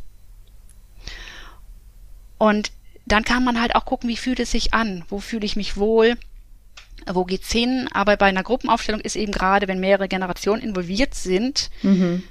[2.37, 2.71] Und
[3.05, 5.03] dann kann man halt auch gucken, wie fühlt es sich an?
[5.09, 6.17] Wo fühle ich mich wohl?
[7.07, 7.89] Wo geht's hin?
[7.91, 12.23] Aber bei einer Gruppenaufstellung ist eben gerade, wenn mehrere Generationen involviert sind, mhm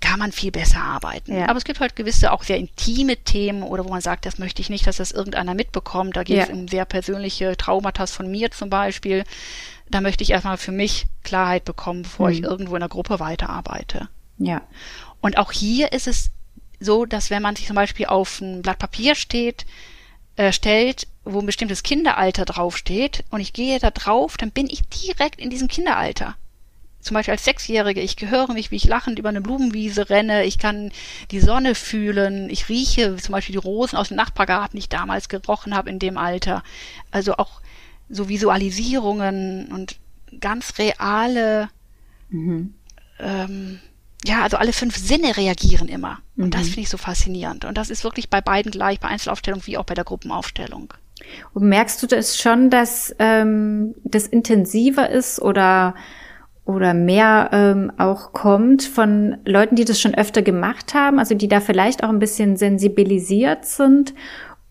[0.00, 1.36] kann man viel besser arbeiten.
[1.36, 1.48] Ja.
[1.48, 4.62] Aber es gibt halt gewisse auch sehr intime Themen oder wo man sagt, das möchte
[4.62, 6.16] ich nicht, dass das irgendeiner mitbekommt.
[6.16, 6.44] Da geht ja.
[6.44, 9.24] es um sehr persönliche Traumata von mir zum Beispiel.
[9.90, 12.32] Da möchte ich erstmal für mich Klarheit bekommen, bevor mhm.
[12.32, 14.08] ich irgendwo in der Gruppe weiterarbeite.
[14.38, 14.62] Ja.
[15.20, 16.30] Und auch hier ist es
[16.80, 19.66] so, dass wenn man sich zum Beispiel auf ein Blatt Papier steht,
[20.36, 24.88] äh, stellt, wo ein bestimmtes Kinderalter draufsteht und ich gehe da drauf, dann bin ich
[24.88, 26.36] direkt in diesem Kinderalter
[27.00, 30.58] zum Beispiel als Sechsjährige, ich höre mich, wie ich lachend über eine Blumenwiese renne, ich
[30.58, 30.92] kann
[31.30, 35.28] die Sonne fühlen, ich rieche zum Beispiel die Rosen aus dem Nachbargarten, die ich damals
[35.28, 36.62] gerochen habe in dem Alter.
[37.10, 37.60] Also auch
[38.08, 39.96] so Visualisierungen und
[40.40, 41.70] ganz reale,
[42.28, 42.74] mhm.
[43.18, 43.80] ähm,
[44.24, 46.20] ja, also alle fünf Sinne reagieren immer.
[46.36, 46.50] Und mhm.
[46.50, 47.64] das finde ich so faszinierend.
[47.64, 50.92] Und das ist wirklich bei beiden gleich, bei Einzelaufstellung wie auch bei der Gruppenaufstellung.
[51.54, 55.94] Und merkst du das schon, dass ähm, das intensiver ist oder
[56.74, 61.48] oder mehr ähm, auch kommt von Leuten, die das schon öfter gemacht haben, also die
[61.48, 64.14] da vielleicht auch ein bisschen sensibilisiert sind?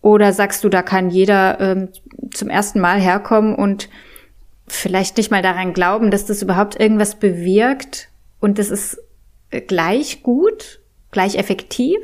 [0.02, 1.88] Oder sagst du, da kann jeder ähm,
[2.32, 3.88] zum ersten Mal herkommen und
[4.66, 8.08] vielleicht nicht mal daran glauben, dass das überhaupt irgendwas bewirkt
[8.40, 8.98] und das ist
[9.66, 11.98] gleich gut, gleich effektiv?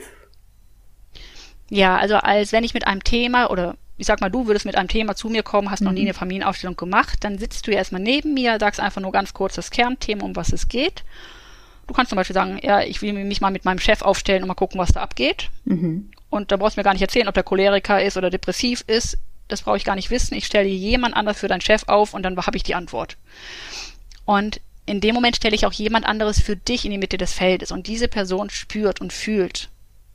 [1.71, 4.77] Ja, also als wenn ich mit einem Thema oder ich sag mal, du würdest mit
[4.77, 6.09] einem Thema zu mir kommen, hast noch nie mhm.
[6.09, 9.55] eine Familienaufstellung gemacht, dann sitzt du ja erstmal neben mir, sagst einfach nur ganz kurz
[9.55, 11.05] das Kernthema, um was es geht.
[11.87, 14.49] Du kannst zum Beispiel sagen, ja, ich will mich mal mit meinem Chef aufstellen und
[14.49, 15.51] mal gucken, was da abgeht.
[15.65, 16.11] Mhm.
[16.31, 19.19] Und da brauchst du mir gar nicht erzählen, ob der Choleriker ist oder depressiv ist.
[19.49, 20.35] Das brauche ich gar nicht wissen.
[20.35, 23.17] Ich stelle jemand anders für deinen Chef auf und dann habe ich die Antwort.
[24.25, 27.33] Und in dem Moment stelle ich auch jemand anderes für dich in die Mitte des
[27.33, 27.71] Feldes.
[27.71, 29.69] Und diese Person spürt und fühlt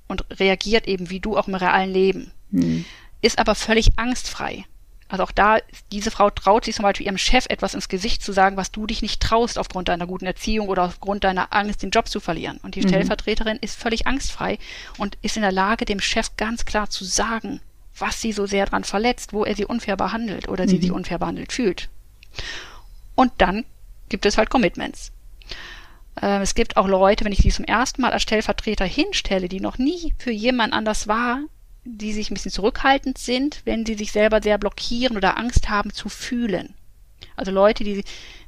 [0.08, 2.32] und reagiert eben wie du auch im realen Leben.
[2.52, 2.86] Mhm
[3.22, 4.66] ist aber völlig angstfrei.
[5.12, 5.58] Also auch da,
[5.92, 8.88] diese Frau traut sich zum Beispiel ihrem Chef etwas ins Gesicht zu sagen, was du
[8.88, 12.60] dich nicht traust aufgrund deiner guten Erziehung oder aufgrund deiner Angst, den Job zu verlieren.
[12.64, 12.88] Und die mhm.
[12.88, 14.58] Stellvertreterin ist völlig angstfrei
[14.98, 17.60] und ist in der Lage, dem Chef ganz klar zu sagen,
[17.98, 20.70] was sie so sehr dran verletzt, wo er sie unfair behandelt oder mhm.
[20.70, 21.90] sie sich unfair behandelt fühlt.
[23.16, 23.66] Und dann
[24.08, 25.12] gibt es halt Commitments.
[26.22, 29.60] Äh, es gibt auch Leute, wenn ich die zum ersten Mal als Stellvertreter hinstelle, die
[29.60, 31.42] noch nie für jemand anders war,
[31.84, 35.94] die sich ein bisschen zurückhaltend sind, wenn sie sich selber sehr blockieren oder Angst haben
[35.94, 36.76] zu fühlen.
[37.36, 38.04] Also Leute, die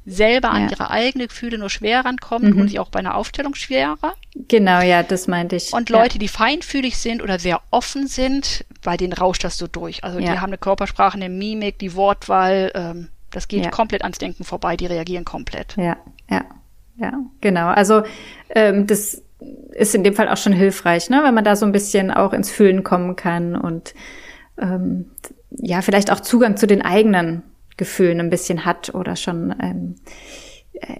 [0.06, 0.54] selber ja.
[0.54, 2.58] an ihre eigenen Gefühle nur schwer rankommen, mhm.
[2.58, 4.14] tun sich auch bei einer Aufstellung schwerer.
[4.34, 5.72] Genau, ja, das meinte ich.
[5.72, 6.18] Und Leute, ja.
[6.20, 10.04] die feinfühlig sind oder sehr offen sind, bei denen rauscht das so durch.
[10.04, 10.32] Also ja.
[10.32, 14.76] die haben eine Körpersprache, eine Mimik, die Wortwahl, ähm, das geht komplett ans Denken vorbei,
[14.76, 15.74] die reagieren komplett.
[15.76, 15.96] Ja,
[16.30, 16.44] ja,
[16.96, 17.66] ja, genau.
[17.66, 18.04] Also
[18.50, 19.23] ähm, das
[19.72, 21.22] ist in dem Fall auch schon hilfreich, ne?
[21.24, 23.94] wenn man da so ein bisschen auch ins Fühlen kommen kann und
[24.58, 25.10] ähm,
[25.50, 27.42] ja, vielleicht auch Zugang zu den eigenen
[27.76, 29.94] Gefühlen ein bisschen hat oder schon ähm,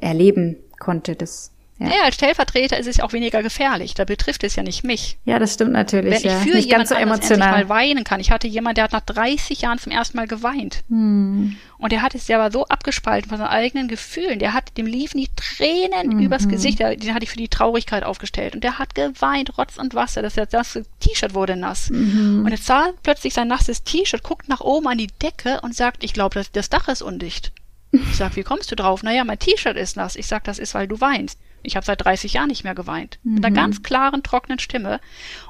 [0.01, 1.15] erleben konnte.
[1.17, 1.89] Das ja.
[1.89, 3.95] Naja, als Stellvertreter ist es auch weniger gefährlich.
[3.95, 5.19] Da betrifft es ja nicht mich.
[5.25, 6.23] Ja, das stimmt natürlich.
[6.23, 6.39] Wenn ja.
[6.39, 8.21] ich für nicht jemand ganz so emotional mal weinen kann.
[8.21, 10.85] Ich hatte jemanden, der hat nach 30 Jahren zum ersten Mal geweint.
[10.89, 11.57] Hm.
[11.79, 14.39] Und der hat es, der war so abgespalten von seinen eigenen Gefühlen.
[14.39, 16.21] Der hat, dem liefen die Tränen mhm.
[16.21, 16.79] übers Gesicht.
[16.79, 18.55] Den hatte ich für die Traurigkeit aufgestellt.
[18.55, 20.23] Und der hat geweint, Rotz und Wasser.
[20.23, 21.91] Das, das T-Shirt wurde nass.
[21.91, 22.45] Mhm.
[22.45, 26.05] Und jetzt sah plötzlich sein nasses T-Shirt, guckt nach oben an die Decke und sagt,
[26.05, 27.53] ich glaube, das, das Dach ist undicht.
[27.91, 29.03] Ich sag, wie kommst du drauf?
[29.03, 30.17] Naja, mein T-Shirt ist nass.
[30.17, 31.39] Ich sag, das ist, weil du weinst.
[31.65, 33.19] Ich habe seit 30 Jahren nicht mehr geweint.
[33.23, 33.35] Mhm.
[33.35, 33.57] Mit einer mhm.
[33.57, 35.01] ganz klaren, trockenen Stimme.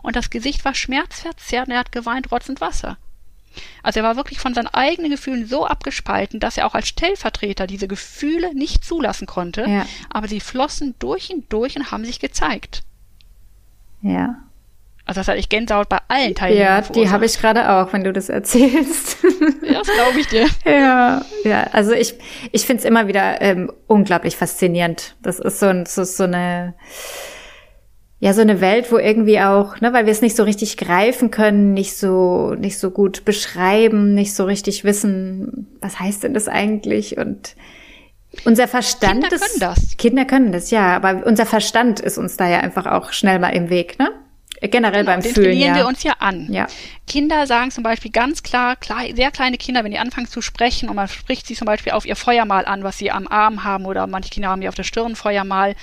[0.03, 2.96] Und das Gesicht war schmerzverzerrt und er hat geweint, rotzend Wasser.
[3.83, 7.66] Also er war wirklich von seinen eigenen Gefühlen so abgespalten, dass er auch als Stellvertreter
[7.66, 9.64] diese Gefühle nicht zulassen konnte.
[9.68, 9.87] Ja.
[10.11, 12.83] Aber sie flossen durch und durch und haben sich gezeigt.
[14.03, 14.37] Ja.
[15.06, 16.82] Also das hatte ich Gänsehaut bei allen Teilnehmern.
[16.82, 19.18] Ja, die habe ich gerade auch, wenn du das erzählst.
[19.62, 20.46] Ja, das glaube ich dir.
[20.64, 21.66] ja, ja.
[21.72, 22.14] Also ich,
[22.52, 25.16] ich finde es immer wieder ähm, unglaublich faszinierend.
[25.22, 26.74] Das ist so, ein, so, so eine,
[28.20, 31.30] ja, so eine Welt, wo irgendwie auch, ne, weil wir es nicht so richtig greifen
[31.30, 36.48] können, nicht so, nicht so gut beschreiben, nicht so richtig wissen, was heißt denn das
[36.48, 37.56] eigentlich und
[38.44, 39.96] unser Verstand Kinder ist, können das.
[39.96, 43.50] Kinder können das, ja, aber unser Verstand ist uns da ja einfach auch schnell mal
[43.50, 44.10] im Weg, ne?
[44.60, 45.80] Generell genau, beim den Fühlen, trainieren ja.
[45.82, 46.52] wir uns ja an.
[46.52, 46.66] Ja.
[47.06, 50.88] Kinder sagen zum Beispiel ganz klar, klar, sehr kleine Kinder, wenn die anfangen zu sprechen
[50.88, 53.84] und man spricht sie zum Beispiel auf ihr Feuermal an, was sie am Arm haben
[53.84, 55.74] oder manche Kinder haben ja auf der Stirn Feuermal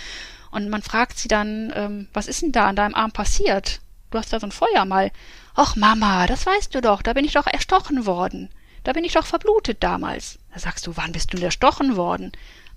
[0.51, 3.81] und man fragt sie dann, ähm, was ist denn da an deinem Arm passiert?
[4.09, 5.11] Du hast da so ein Feuermal.
[5.55, 8.49] Ach Mama, das weißt du doch, da bin ich doch erstochen worden.
[8.83, 10.39] Da bin ich doch verblutet damals.
[10.53, 12.31] Da sagst du, wann bist du denn erstochen worden?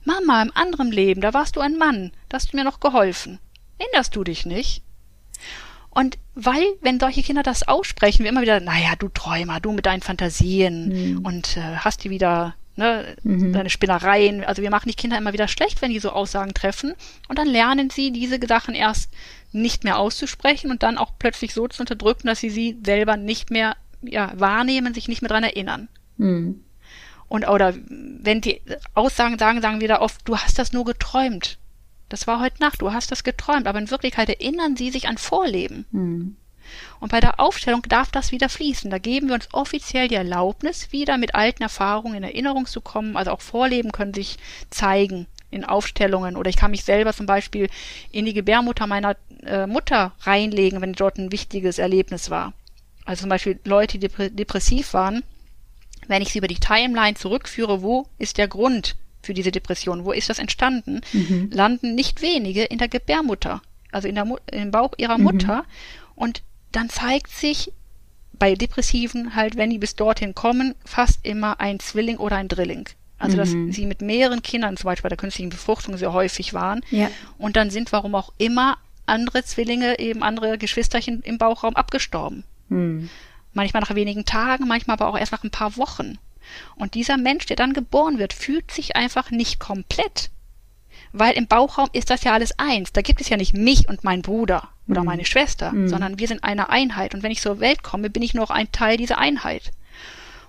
[0.04, 3.38] Mama, im anderen Leben, da warst du ein Mann, da hast du mir noch geholfen.
[3.78, 4.83] Erinnerst du dich nicht?
[5.94, 9.87] Und weil, wenn solche Kinder das aussprechen, wir immer wieder, naja, du Träumer, du mit
[9.87, 11.18] deinen Fantasien mhm.
[11.24, 13.52] und äh, hast die wieder ne, mhm.
[13.52, 14.44] seine Spinnereien.
[14.44, 16.94] Also wir machen die Kinder immer wieder schlecht, wenn die so Aussagen treffen.
[17.28, 19.11] Und dann lernen sie diese Sachen erst
[19.52, 23.50] nicht mehr auszusprechen und dann auch plötzlich so zu unterdrücken, dass sie sie selber nicht
[23.50, 25.88] mehr ja, wahrnehmen, sich nicht mehr dran erinnern.
[26.16, 26.64] Mhm.
[27.28, 28.61] Und oder wenn die
[28.94, 31.59] Aussagen sagen, sagen wir da oft, du hast das nur geträumt.
[32.09, 35.19] Das war heute Nacht, du hast das geträumt, aber in Wirklichkeit erinnern sie sich an
[35.19, 35.87] Vorleben.
[35.90, 36.37] Mhm.
[37.01, 38.90] Und bei der Aufstellung darf das wieder fließen.
[38.90, 43.17] Da geben wir uns offiziell die Erlaubnis, wieder mit alten Erfahrungen in Erinnerung zu kommen.
[43.17, 44.38] Also auch Vorleben können sich
[44.71, 46.37] zeigen in Aufstellungen.
[46.37, 47.69] Oder ich kann mich selber zum Beispiel
[48.11, 52.53] in die Gebärmutter meiner äh, Mutter reinlegen, wenn dort ein wichtiges Erlebnis war.
[53.05, 55.23] Also zum Beispiel Leute, die depressiv waren,
[56.09, 60.12] wenn ich sie über die Timeline zurückführe, wo ist der Grund für diese Depression, wo
[60.12, 61.50] ist das entstanden, mhm.
[61.52, 65.24] landen nicht wenige in der Gebärmutter, also in der im Bauch ihrer mhm.
[65.24, 65.64] Mutter.
[66.14, 67.72] Und dann zeigt sich
[68.38, 72.88] bei Depressiven halt, wenn die bis dorthin kommen, fast immer ein Zwilling oder ein Drilling.
[73.18, 73.72] Also, dass mhm.
[73.72, 76.80] sie mit mehreren Kindern, zum Beispiel bei der künstlichen Befruchtung, sehr häufig waren.
[76.90, 77.10] Ja.
[77.38, 82.44] Und dann sind, warum auch immer, andere Zwillinge, eben andere Geschwisterchen im Bauchraum abgestorben.
[82.68, 83.08] Mhm.
[83.52, 86.18] Manchmal nach wenigen Tagen, manchmal aber auch erst nach ein paar Wochen.
[86.76, 90.30] Und dieser Mensch, der dann geboren wird, fühlt sich einfach nicht komplett.
[91.12, 92.92] Weil im Bauchraum ist das ja alles eins.
[92.92, 95.07] Da gibt es ja nicht mich und mein Bruder oder mhm.
[95.07, 95.88] meine Schwester, mhm.
[95.88, 97.14] sondern wir sind eine Einheit.
[97.14, 99.70] Und wenn ich zur Welt komme, bin ich nur ein Teil dieser Einheit.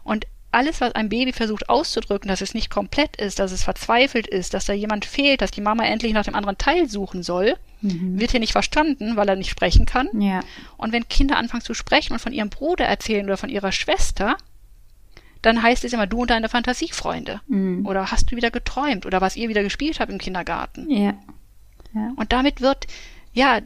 [0.03, 4.25] Und alles, was ein Baby versucht auszudrücken, dass es nicht komplett ist, dass es verzweifelt
[4.25, 7.55] ist, dass da jemand fehlt, dass die Mama endlich nach dem anderen Teil suchen soll,
[7.81, 8.19] mhm.
[8.19, 10.07] wird hier nicht verstanden, weil er nicht sprechen kann.
[10.19, 10.39] Ja.
[10.77, 14.37] Und wenn Kinder anfangen zu sprechen und von ihrem Bruder erzählen oder von ihrer Schwester,
[15.45, 17.41] dann heißt es immer du und deine Fantasiefreunde.
[17.47, 17.85] Mhm.
[17.85, 20.89] Oder hast du wieder geträumt oder was ihr wieder gespielt habt im Kindergarten.
[20.89, 21.13] Ja.
[21.93, 22.11] ja.
[22.15, 22.87] Und damit wird,
[23.33, 23.59] ja,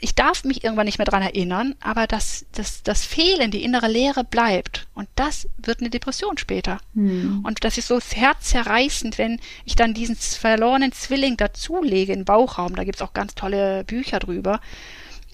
[0.00, 3.88] ich darf mich irgendwann nicht mehr dran erinnern, aber das, das, das Fehlen, die innere
[3.88, 4.86] Leere bleibt.
[4.94, 6.78] Und das wird eine Depression später.
[6.94, 7.44] Mhm.
[7.44, 12.74] Und das ist so herzzerreißend, wenn ich dann diesen verlorenen Zwilling dazulege den Bauchraum.
[12.76, 14.60] Da gibt's auch ganz tolle Bücher drüber.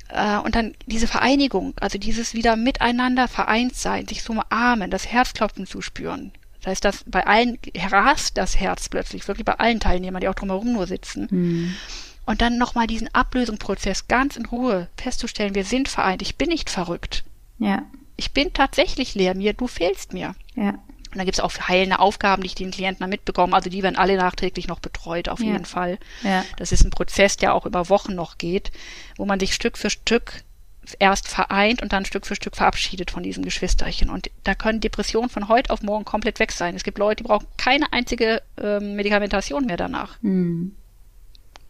[0.09, 5.07] Äh, und dann diese Vereinigung, also dieses wieder miteinander vereint sein, sich so umarmen, das
[5.07, 6.33] Herzklopfen zu spüren.
[6.61, 7.59] Das heißt, dass bei allen
[7.91, 11.29] rast das Herz plötzlich, wirklich bei allen Teilnehmern, die auch drumherum nur sitzen.
[11.31, 11.75] Mhm.
[12.25, 16.71] Und dann nochmal diesen Ablösungsprozess ganz in Ruhe festzustellen, wir sind vereint, ich bin nicht
[16.71, 17.25] verrückt.
[17.59, 17.83] Ja.
[18.17, 20.35] Ich bin tatsächlich leer, mir, du fehlst mir.
[20.57, 20.75] Ja.
[21.17, 23.57] Und dann gibt es auch heilende Aufgaben, die ich den Klienten dann mitbekomme.
[23.57, 25.47] Also die werden alle nachträglich noch betreut, auf ja.
[25.47, 25.99] jeden Fall.
[26.23, 26.45] Ja.
[26.59, 28.71] Das ist ein Prozess, der auch über Wochen noch geht,
[29.17, 30.43] wo man sich Stück für Stück
[30.99, 34.11] erst vereint und dann Stück für Stück verabschiedet von diesem Geschwisterchen.
[34.11, 36.77] Und da können Depressionen von heute auf morgen komplett weg sein.
[36.77, 40.19] Es gibt Leute, die brauchen keine einzige ähm, Medikamentation mehr danach.
[40.21, 40.77] Mhm.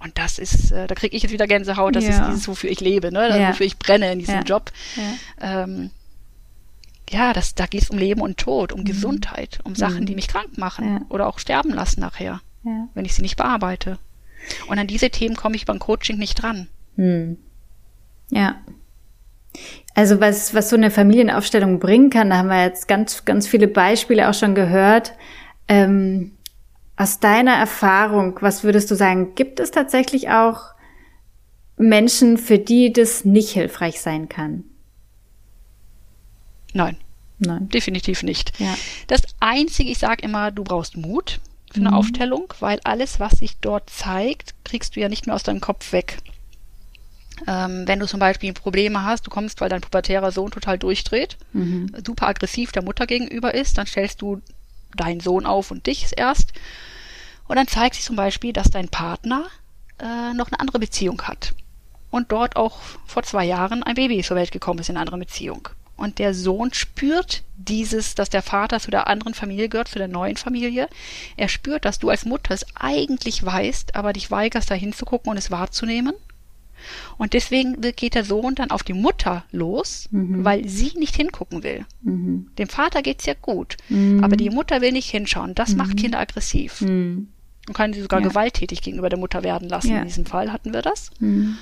[0.00, 2.10] Und das ist, äh, da kriege ich jetzt wieder Gänsehaut, das ja.
[2.10, 3.28] ist dieses, wofür ich lebe, ne?
[3.40, 3.48] Ja.
[3.50, 4.42] wofür ich brenne in diesem ja.
[4.42, 4.72] Job.
[5.40, 5.90] Ähm,
[7.10, 8.84] ja das, da geht es um Leben und Tod, um mhm.
[8.84, 10.06] Gesundheit, um Sachen, mhm.
[10.06, 12.40] die mich krank machen oder auch sterben lassen nachher,
[12.94, 13.98] wenn ich sie nicht bearbeite.
[14.68, 16.68] Und an diese Themen komme ich beim Coaching nicht dran.
[16.96, 17.38] Mhm.
[18.30, 18.56] Ja.
[19.94, 23.68] Also was, was so eine Familienaufstellung bringen kann, da haben wir jetzt ganz, ganz viele
[23.68, 25.14] Beispiele auch schon gehört.
[25.68, 26.32] Ähm,
[26.96, 30.74] aus deiner Erfahrung, was würdest du sagen, gibt es tatsächlich auch
[31.76, 34.64] Menschen, für die das nicht hilfreich sein kann?
[36.76, 36.96] Nein.
[37.38, 37.68] Nein.
[37.68, 38.52] Definitiv nicht.
[38.58, 38.76] Ja.
[39.08, 41.96] Das Einzige, ich sage immer, du brauchst Mut für eine mhm.
[41.96, 45.92] Aufstellung, weil alles, was sich dort zeigt, kriegst du ja nicht mehr aus deinem Kopf
[45.92, 46.18] weg.
[47.46, 51.36] Ähm, wenn du zum Beispiel Probleme hast, du kommst, weil dein pubertärer Sohn total durchdreht,
[51.52, 51.92] mhm.
[52.04, 54.40] super aggressiv der Mutter gegenüber ist, dann stellst du
[54.94, 56.52] deinen Sohn auf und dich erst.
[57.48, 59.46] Und dann zeigt sich zum Beispiel, dass dein Partner
[59.98, 61.54] äh, noch eine andere Beziehung hat.
[62.10, 65.20] Und dort auch vor zwei Jahren ein Baby zur Welt gekommen ist in einer anderen
[65.20, 65.68] Beziehung.
[65.96, 70.08] Und der Sohn spürt dieses, dass der Vater zu der anderen Familie gehört, zu der
[70.08, 70.88] neuen Familie.
[71.36, 75.38] Er spürt, dass du als Mutter es eigentlich weißt, aber dich weigerst, da hinzugucken und
[75.38, 76.12] es wahrzunehmen.
[77.18, 80.44] Und deswegen geht der Sohn dann auf die Mutter los, mhm.
[80.44, 81.84] weil sie nicht hingucken will.
[82.02, 82.50] Mhm.
[82.58, 84.22] Dem Vater geht's ja gut, mhm.
[84.22, 85.54] aber die Mutter will nicht hinschauen.
[85.54, 85.96] Das macht mhm.
[85.96, 86.82] Kinder aggressiv.
[86.82, 87.28] Mhm.
[87.66, 88.28] Und kann sie sogar ja.
[88.28, 89.92] gewalttätig gegenüber der Mutter werden lassen.
[89.92, 90.00] Ja.
[90.00, 91.10] In diesem Fall hatten wir das.
[91.18, 91.58] Mhm.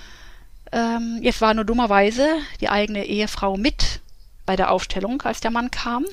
[0.72, 2.26] Ähm, jetzt war nur dummerweise
[2.60, 4.00] die eigene Ehefrau mit
[4.46, 6.04] bei der Aufstellung, als der Mann kam.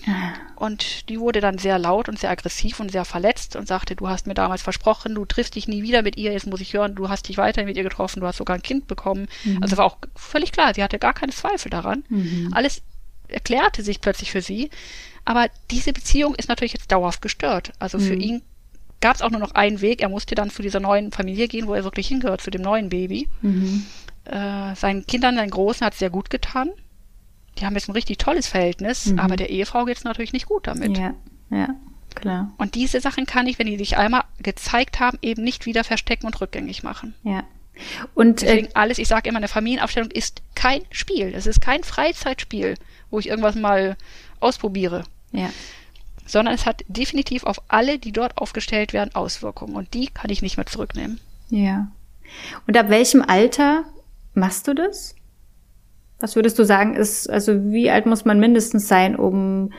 [0.56, 4.08] Und die wurde dann sehr laut und sehr aggressiv und sehr verletzt und sagte, du
[4.08, 6.96] hast mir damals versprochen, du triffst dich nie wieder mit ihr, jetzt muss ich hören,
[6.96, 9.28] du hast dich weiterhin mit ihr getroffen, du hast sogar ein Kind bekommen.
[9.44, 9.62] Mhm.
[9.62, 12.04] Also war auch völlig klar, sie hatte gar keine Zweifel daran.
[12.08, 12.52] Mhm.
[12.54, 12.82] Alles
[13.28, 14.70] erklärte sich plötzlich für sie.
[15.26, 17.74] Aber diese Beziehung ist natürlich jetzt dauerhaft gestört.
[17.80, 18.22] Also für mhm.
[18.22, 18.42] ihn
[19.02, 20.02] gab es auch nur noch einen Weg.
[20.02, 22.90] Er musste dann zu dieser neuen Familie gehen, wo er wirklich hingehört, zu dem neuen
[22.90, 23.28] Baby.
[23.42, 23.86] Mhm.
[24.26, 26.72] Äh, seinen Kindern, seinen Großen, hat es sehr gut getan
[27.58, 29.20] die haben jetzt ein richtig tolles Verhältnis, mhm.
[29.20, 30.98] aber der Ehefrau geht es natürlich nicht gut damit.
[30.98, 31.14] Ja,
[31.50, 31.76] ja.
[32.16, 32.52] Klar.
[32.58, 36.26] Und diese Sachen kann ich, wenn die sich einmal gezeigt haben, eben nicht wieder verstecken
[36.26, 37.14] und rückgängig machen.
[37.24, 37.44] Ja.
[38.14, 41.34] Und Deswegen äh, alles, ich sage immer, eine Familienaufstellung ist kein Spiel.
[41.34, 42.76] Es ist kein Freizeitspiel,
[43.10, 43.96] wo ich irgendwas mal
[44.40, 45.04] ausprobiere.
[45.32, 45.50] Ja.
[46.26, 49.76] Sondern es hat definitiv auf alle, die dort aufgestellt werden, Auswirkungen.
[49.76, 51.20] Und die kann ich nicht mehr zurücknehmen.
[51.50, 51.88] Ja.
[52.68, 53.86] Und ab welchem Alter
[54.34, 55.16] machst du das?
[56.22, 59.74] Was würdest du sagen, ist, also wie alt muss man mindestens sein, um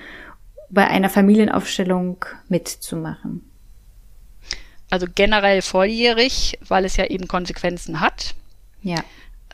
[0.68, 3.48] bei einer Familienaufstellung mitzumachen?
[4.90, 8.35] Also generell volljährig, weil es ja eben Konsequenzen hat.
[8.83, 8.96] Ja.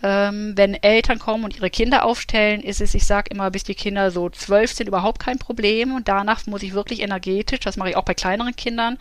[0.03, 3.75] Ähm, wenn Eltern kommen und ihre Kinder aufstellen, ist es, ich sage immer, bis die
[3.75, 5.95] Kinder so zwölf sind, überhaupt kein Problem.
[5.95, 8.97] Und danach muss ich wirklich energetisch, das mache ich auch bei kleineren Kindern,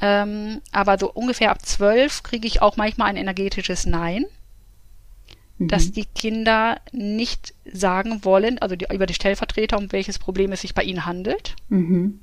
[0.00, 4.24] ähm, aber so ungefähr ab zwölf kriege ich auch manchmal ein energetisches Nein
[5.58, 5.92] dass mhm.
[5.92, 10.74] die Kinder nicht sagen wollen, also die, über die Stellvertreter, um welches Problem es sich
[10.74, 11.56] bei ihnen handelt.
[11.68, 12.20] Mhm.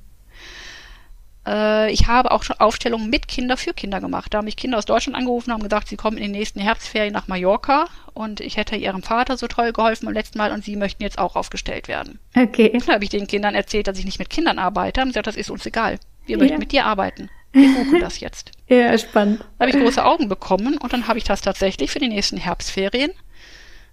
[1.46, 4.32] Äh, ich habe auch schon Aufstellungen mit Kinder für Kinder gemacht.
[4.32, 6.60] Da haben mich Kinder aus Deutschland angerufen und haben gesagt, sie kommen in den nächsten
[6.60, 10.64] Herbstferien nach Mallorca und ich hätte ihrem Vater so toll geholfen beim letzten Mal und
[10.64, 12.18] sie möchten jetzt auch aufgestellt werden.
[12.36, 12.72] Okay.
[12.72, 15.00] Dann habe ich den Kindern erzählt, dass ich nicht mit Kindern arbeite.
[15.00, 15.98] Haben gesagt, das ist uns egal.
[16.26, 16.42] Wir ja.
[16.42, 17.30] möchten mit dir arbeiten.
[17.52, 18.50] Wir buchen das jetzt.
[18.68, 19.40] Ja, spannend.
[19.58, 22.36] Da habe ich große Augen bekommen und dann habe ich das tatsächlich für die nächsten
[22.36, 23.12] Herbstferien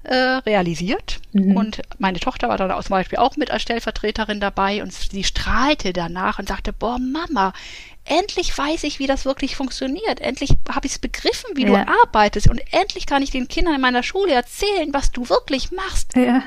[0.04, 1.20] äh, realisiert.
[1.32, 1.56] Mhm.
[1.56, 5.94] Und meine Tochter war da zum Beispiel auch mit als Stellvertreterin dabei und sie strahlte
[5.94, 7.54] danach und sagte, boah, Mama,
[8.06, 10.20] endlich weiß ich, wie das wirklich funktioniert.
[10.20, 11.86] Endlich habe ich es begriffen, wie ja.
[11.86, 12.50] du arbeitest.
[12.50, 16.16] Und endlich kann ich den Kindern in meiner Schule erzählen, was du wirklich machst.
[16.16, 16.44] Ja.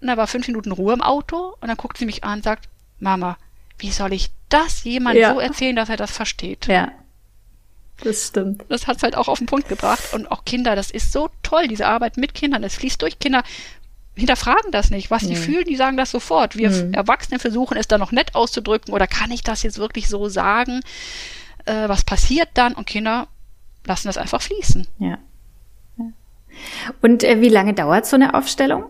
[0.00, 2.44] Und da war fünf Minuten Ruhe im Auto und dann guckt sie mich an und
[2.44, 2.68] sagt,
[2.98, 3.38] Mama,
[3.78, 5.34] wie soll ich das jemandem ja.
[5.34, 6.66] so erzählen, dass er das versteht?
[6.66, 6.92] Ja.
[8.04, 8.64] Das stimmt.
[8.68, 10.12] Das hat es halt auch auf den Punkt gebracht.
[10.12, 12.62] Und auch Kinder, das ist so toll, diese Arbeit mit Kindern.
[12.62, 13.18] Es fließt durch.
[13.18, 13.42] Kinder
[14.14, 15.10] hinterfragen das nicht.
[15.10, 16.56] Was die fühlen, die sagen das sofort.
[16.56, 16.94] Wir mhm.
[16.94, 20.80] Erwachsene versuchen es dann noch nett auszudrücken oder kann ich das jetzt wirklich so sagen?
[21.64, 22.74] Äh, was passiert dann?
[22.74, 23.26] Und Kinder
[23.86, 24.86] lassen das einfach fließen.
[24.98, 25.18] Ja.
[27.00, 28.84] Und äh, wie lange dauert so eine Aufstellung?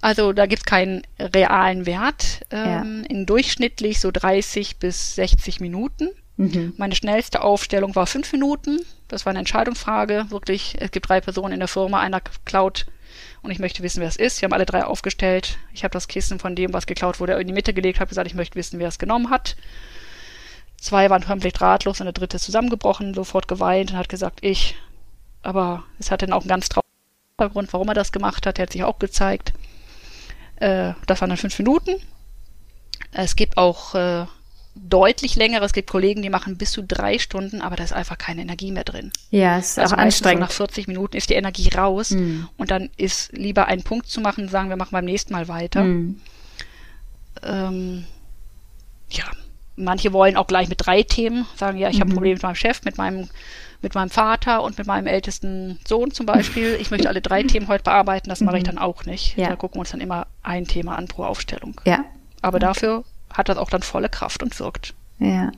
[0.00, 2.40] Also da gibt es keinen realen Wert.
[2.50, 3.08] Ähm, ja.
[3.08, 6.10] In durchschnittlich so 30 bis 60 Minuten.
[6.38, 6.72] Mhm.
[6.76, 8.80] Meine schnellste Aufstellung war fünf Minuten.
[9.08, 10.26] Das war eine Entscheidungsfrage.
[10.30, 12.86] Wirklich, es gibt drei Personen in der Firma, einer klaut
[13.42, 14.40] und ich möchte wissen, wer es ist.
[14.40, 15.58] Wir haben alle drei aufgestellt.
[15.72, 18.28] Ich habe das Kissen von dem, was geklaut wurde, in die Mitte gelegt, habe gesagt,
[18.28, 19.56] ich möchte wissen, wer es genommen hat.
[20.80, 24.76] Zwei waren komplett ratlos und der dritte ist zusammengebrochen, sofort geweint und hat gesagt, ich.
[25.42, 28.58] Aber es hatte dann auch einen ganz traurigen Grund, warum er das gemacht hat.
[28.58, 29.52] Der hat sich auch gezeigt.
[30.56, 31.96] Äh, das waren dann fünf Minuten.
[33.12, 34.26] Es gibt auch äh,
[34.88, 35.62] deutlich länger.
[35.62, 38.72] Es gibt Kollegen, die machen bis zu drei Stunden, aber da ist einfach keine Energie
[38.72, 39.12] mehr drin.
[39.30, 40.40] Ja, es ist also auch anstrengend.
[40.40, 42.44] So nach 40 Minuten ist die Energie raus mm.
[42.56, 45.84] und dann ist lieber einen Punkt zu machen, sagen wir machen beim nächsten Mal weiter.
[45.84, 46.20] Mm.
[47.42, 48.04] Ähm,
[49.10, 49.24] ja,
[49.76, 52.00] manche wollen auch gleich mit drei Themen sagen, ja, ich mhm.
[52.00, 53.28] habe ein Problem mit meinem Chef, mit meinem
[53.80, 56.76] mit meinem Vater und mit meinem ältesten Sohn zum Beispiel.
[56.80, 58.68] Ich möchte alle drei Themen heute bearbeiten, das mache ich mhm.
[58.68, 59.36] dann auch nicht.
[59.36, 59.50] Ja.
[59.50, 61.80] Da gucken wir uns dann immer ein Thema an pro Aufstellung.
[61.84, 62.04] Ja.
[62.42, 62.66] Aber okay.
[62.66, 64.94] dafür hat das auch dann volle Kraft und wirkt.
[65.18, 65.50] Ja.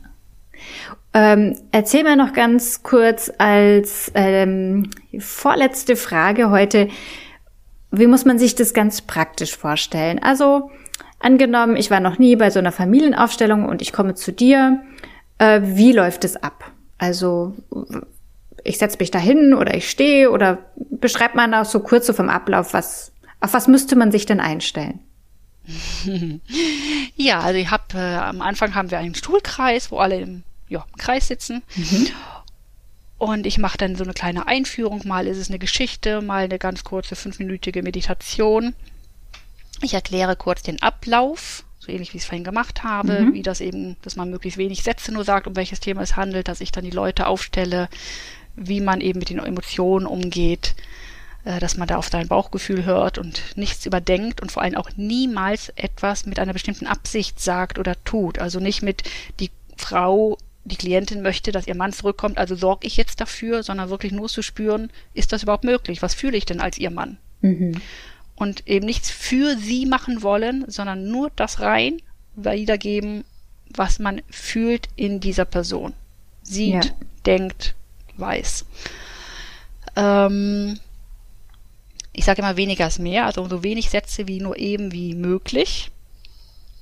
[1.12, 6.88] Ähm, erzähl mir noch ganz kurz als ähm, vorletzte Frage heute,
[7.90, 10.20] wie muss man sich das ganz praktisch vorstellen?
[10.22, 10.70] Also
[11.18, 14.82] angenommen, ich war noch nie bei so einer Familienaufstellung und ich komme zu dir.
[15.38, 16.70] Äh, wie läuft es ab?
[16.98, 17.54] Also
[18.62, 22.12] ich setze mich da hin oder ich stehe oder beschreibt man auch so kurz so
[22.12, 25.00] vom Ablauf, was, auf was müsste man sich denn einstellen?
[27.16, 30.84] ja, also ich habe äh, am Anfang haben wir einen Stuhlkreis, wo alle im, ja,
[30.88, 31.62] im Kreis sitzen.
[31.76, 32.08] Mhm.
[33.18, 35.02] Und ich mache dann so eine kleine Einführung.
[35.06, 38.74] Mal ist es eine Geschichte, mal eine ganz kurze fünfminütige Meditation.
[39.82, 43.34] Ich erkläre kurz den Ablauf, so ähnlich wie ich es vorhin gemacht habe, mhm.
[43.34, 46.48] wie das eben, dass man möglichst wenig Sätze nur sagt, um welches Thema es handelt,
[46.48, 47.88] dass ich dann die Leute aufstelle,
[48.56, 50.74] wie man eben mit den Emotionen umgeht,
[51.44, 55.70] dass man da auf sein Bauchgefühl hört und nichts überdenkt und vor allem auch niemals
[55.76, 58.38] etwas mit einer bestimmten Absicht sagt oder tut.
[58.38, 59.04] Also nicht mit
[59.40, 63.88] die Frau, die Klientin möchte, dass ihr Mann zurückkommt, also sorge ich jetzt dafür, sondern
[63.88, 66.02] wirklich nur zu spüren, ist das überhaupt möglich?
[66.02, 67.16] Was fühle ich denn als ihr Mann?
[67.40, 67.80] Mhm.
[68.34, 72.02] Und eben nichts für sie machen wollen, sondern nur das rein
[72.36, 73.24] wiedergeben,
[73.68, 75.94] was man fühlt in dieser Person.
[76.42, 76.90] Sieht, ja.
[77.26, 77.74] denkt,
[78.16, 78.64] weiß.
[79.96, 80.78] Ähm,
[82.12, 85.90] ich sage immer, weniger ist mehr, also so wenig Sätze wie nur eben wie möglich.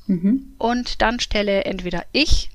[0.07, 0.55] Mhm.
[0.59, 2.51] Und dann stelle entweder ich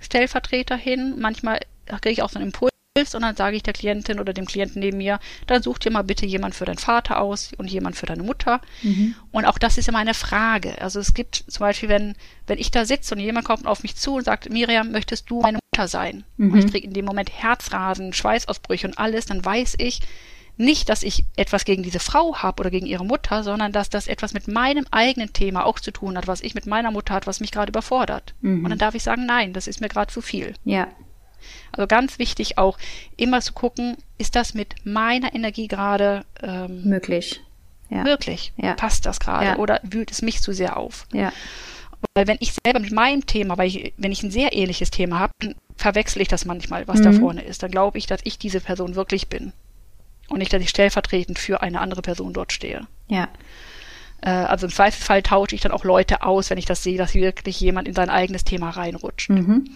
[0.00, 2.72] Stellvertreter hin, manchmal kriege ich auch so einen Impuls,
[3.14, 6.02] und dann sage ich der Klientin oder dem Klienten neben mir, dann such dir mal
[6.02, 8.60] bitte jemand für deinen Vater aus und jemand für deine Mutter.
[8.82, 9.14] Mhm.
[9.30, 10.80] Und auch das ist immer eine Frage.
[10.80, 12.16] Also es gibt zum Beispiel, wenn,
[12.48, 15.40] wenn ich da sitze und jemand kommt auf mich zu und sagt, Miriam, möchtest du
[15.40, 16.24] meine Mutter sein?
[16.38, 16.52] Mhm.
[16.52, 20.00] Und ich kriege in dem Moment Herzrasen, Schweißausbrüche und alles, dann weiß ich,
[20.58, 24.08] nicht, dass ich etwas gegen diese Frau habe oder gegen ihre Mutter, sondern dass das
[24.08, 27.26] etwas mit meinem eigenen Thema auch zu tun hat, was ich mit meiner Mutter hat,
[27.26, 28.34] was mich gerade überfordert.
[28.40, 28.64] Mhm.
[28.64, 30.54] Und dann darf ich sagen, nein, das ist mir gerade zu viel.
[30.64, 30.88] Ja.
[31.70, 32.76] Also ganz wichtig auch,
[33.16, 37.40] immer zu gucken, ist das mit meiner Energie gerade ähm, möglich?
[37.88, 38.02] Ja.
[38.02, 38.52] Möglich.
[38.56, 38.74] Ja.
[38.74, 39.46] Passt das gerade?
[39.46, 39.56] Ja.
[39.56, 41.06] Oder wühlt es mich zu sehr auf?
[41.12, 41.32] Ja.
[42.14, 45.20] Weil wenn ich selber mit meinem Thema, weil ich, wenn ich ein sehr ähnliches Thema
[45.20, 45.32] habe,
[45.76, 47.04] verwechsel ich das manchmal, was mhm.
[47.04, 47.62] da vorne ist.
[47.62, 49.52] Dann glaube ich, dass ich diese Person wirklich bin
[50.28, 52.86] und nicht, dass ich stellvertretend für eine andere Person dort stehe.
[53.08, 53.28] Ja.
[54.20, 57.14] Äh, also im Zweifelsfall tausche ich dann auch Leute aus, wenn ich das sehe, dass
[57.14, 59.30] wirklich jemand in sein eigenes Thema reinrutscht.
[59.30, 59.70] Mhm.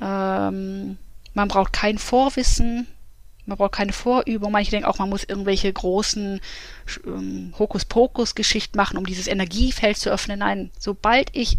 [0.00, 0.98] Ähm,
[1.34, 2.86] man braucht kein Vorwissen,
[3.46, 4.52] man braucht keine Vorübung.
[4.52, 6.40] Manche denken auch, man muss irgendwelche großen
[7.06, 10.38] ähm, Hokuspokus-Geschichten machen, um dieses Energiefeld zu öffnen.
[10.38, 11.58] Nein, sobald ich,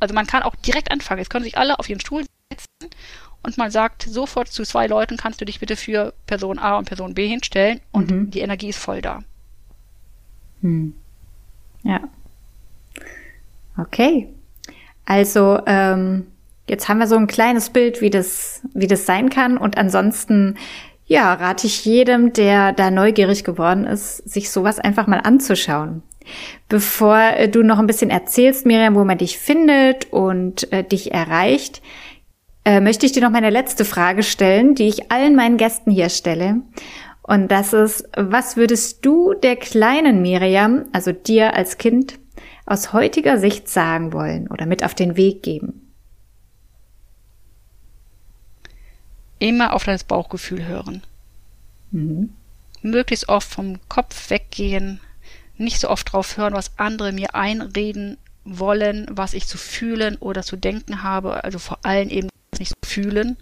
[0.00, 1.18] also man kann auch direkt anfangen.
[1.18, 2.90] Jetzt können sich alle auf ihren Stuhl setzen
[3.42, 6.86] und man sagt sofort zu zwei Leuten, kannst du dich bitte für Person A und
[6.86, 8.30] Person B hinstellen und mhm.
[8.30, 9.20] die Energie ist voll da.
[10.62, 10.94] Hm.
[11.82, 12.00] Ja.
[13.78, 14.28] Okay.
[15.06, 16.26] Also ähm,
[16.68, 19.56] jetzt haben wir so ein kleines Bild, wie das, wie das sein kann.
[19.56, 20.56] Und ansonsten,
[21.06, 26.02] ja, rate ich jedem, der da neugierig geworden ist, sich sowas einfach mal anzuschauen.
[26.68, 31.12] Bevor äh, du noch ein bisschen erzählst, Miriam, wo man dich findet und äh, dich
[31.12, 31.82] erreicht,
[32.70, 36.08] äh, möchte ich dir noch meine letzte Frage stellen, die ich allen meinen Gästen hier
[36.08, 36.62] stelle.
[37.22, 42.20] Und das ist, was würdest du der kleinen Miriam, also dir als Kind,
[42.66, 45.92] aus heutiger Sicht sagen wollen oder mit auf den Weg geben?
[49.40, 51.02] Immer auf das Bauchgefühl hören.
[51.90, 52.34] Mhm.
[52.82, 55.00] Möglichst oft vom Kopf weggehen,
[55.56, 60.42] nicht so oft drauf hören, was andere mir einreden wollen, was ich zu fühlen oder
[60.42, 63.36] zu denken habe, also vor allem eben nicht fühlen.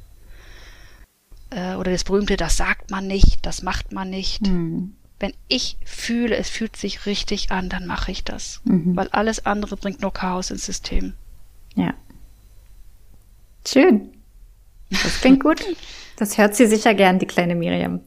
[1.51, 4.47] Äh, oder das berühmte, das sagt man nicht, das macht man nicht.
[4.47, 4.95] Mhm.
[5.21, 8.61] Wenn ich fühle, es fühlt sich richtig an, dann mache ich das.
[8.65, 8.97] Mhm.
[8.97, 11.15] Weil alles andere bringt nur Chaos ins System.
[11.75, 11.95] Ja.
[13.67, 14.11] Schön.
[14.91, 15.65] Das klingt gut.
[16.17, 18.01] Das hört sie sicher gern, die kleine Miriam.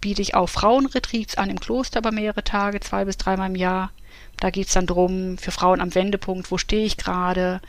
[0.00, 3.90] biete ich auch Frauenretreats an im Kloster über mehrere Tage, zwei bis dreimal im Jahr.
[4.38, 7.60] Da geht's dann drum, für Frauen am Wendepunkt, wo stehe ich gerade?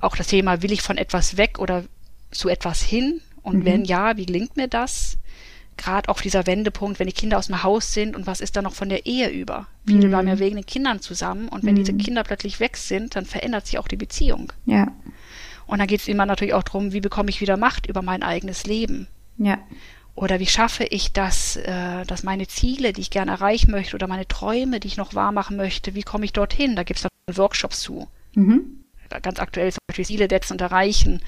[0.00, 1.84] Auch das Thema, will ich von etwas weg oder
[2.30, 3.20] zu etwas hin?
[3.42, 3.64] Und mhm.
[3.64, 5.18] wenn ja, wie gelingt mir das?
[5.76, 8.64] Gerade auch dieser Wendepunkt, wenn die Kinder aus dem Haus sind und was ist dann
[8.64, 9.66] noch von der Ehe über?
[9.86, 10.10] Viele mhm.
[10.10, 11.78] bleiben ja wegen den Kindern zusammen und wenn mhm.
[11.78, 14.52] diese Kinder plötzlich weg sind, dann verändert sich auch die Beziehung.
[14.66, 14.88] Ja.
[15.66, 18.22] Und dann geht es immer natürlich auch darum, wie bekomme ich wieder Macht über mein
[18.22, 19.06] eigenes Leben.
[19.38, 19.58] Ja.
[20.20, 24.06] Oder wie schaffe ich das, äh, dass meine Ziele, die ich gerne erreichen möchte, oder
[24.06, 26.76] meine Träume, die ich noch wahr machen möchte, wie komme ich dorthin?
[26.76, 28.06] Da gibt es Workshops zu.
[28.34, 28.84] Mhm.
[29.22, 31.22] Ganz aktuell zum Beispiel Ziele setzen und erreichen.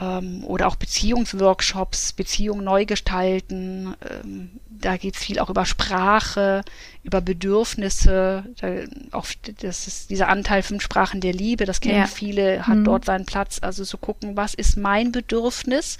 [0.00, 3.94] Ähm, oder auch Beziehungsworkshops, Beziehungen neu gestalten.
[4.08, 6.62] Ähm, da geht es viel auch über Sprache,
[7.02, 8.44] über Bedürfnisse.
[8.60, 8.68] Da,
[9.16, 9.26] auch
[9.60, 12.06] das ist dieser Anteil fünf Sprachen der Liebe, das kennen ja.
[12.06, 12.84] viele, hat mhm.
[12.84, 13.58] dort seinen Platz.
[13.62, 15.98] Also zu gucken, was ist mein Bedürfnis?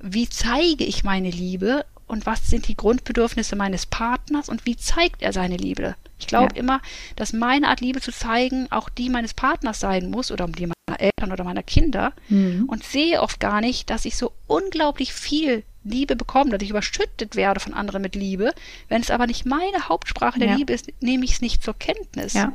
[0.00, 1.84] Wie zeige ich meine Liebe?
[2.06, 5.96] Und was sind die Grundbedürfnisse meines Partners und wie zeigt er seine Liebe?
[6.18, 6.60] Ich glaube ja.
[6.60, 6.80] immer,
[7.16, 10.73] dass meine Art Liebe zu zeigen auch die meines Partners sein muss oder die meiner
[10.98, 12.64] Eltern oder meiner Kinder mhm.
[12.66, 17.36] und sehe oft gar nicht, dass ich so unglaublich viel Liebe bekommen, dass ich überschüttet
[17.36, 18.52] werde von anderen mit Liebe.
[18.88, 20.56] Wenn es aber nicht meine Hauptsprache der ja.
[20.56, 22.32] Liebe ist, nehme ich es nicht zur Kenntnis.
[22.32, 22.52] Ja.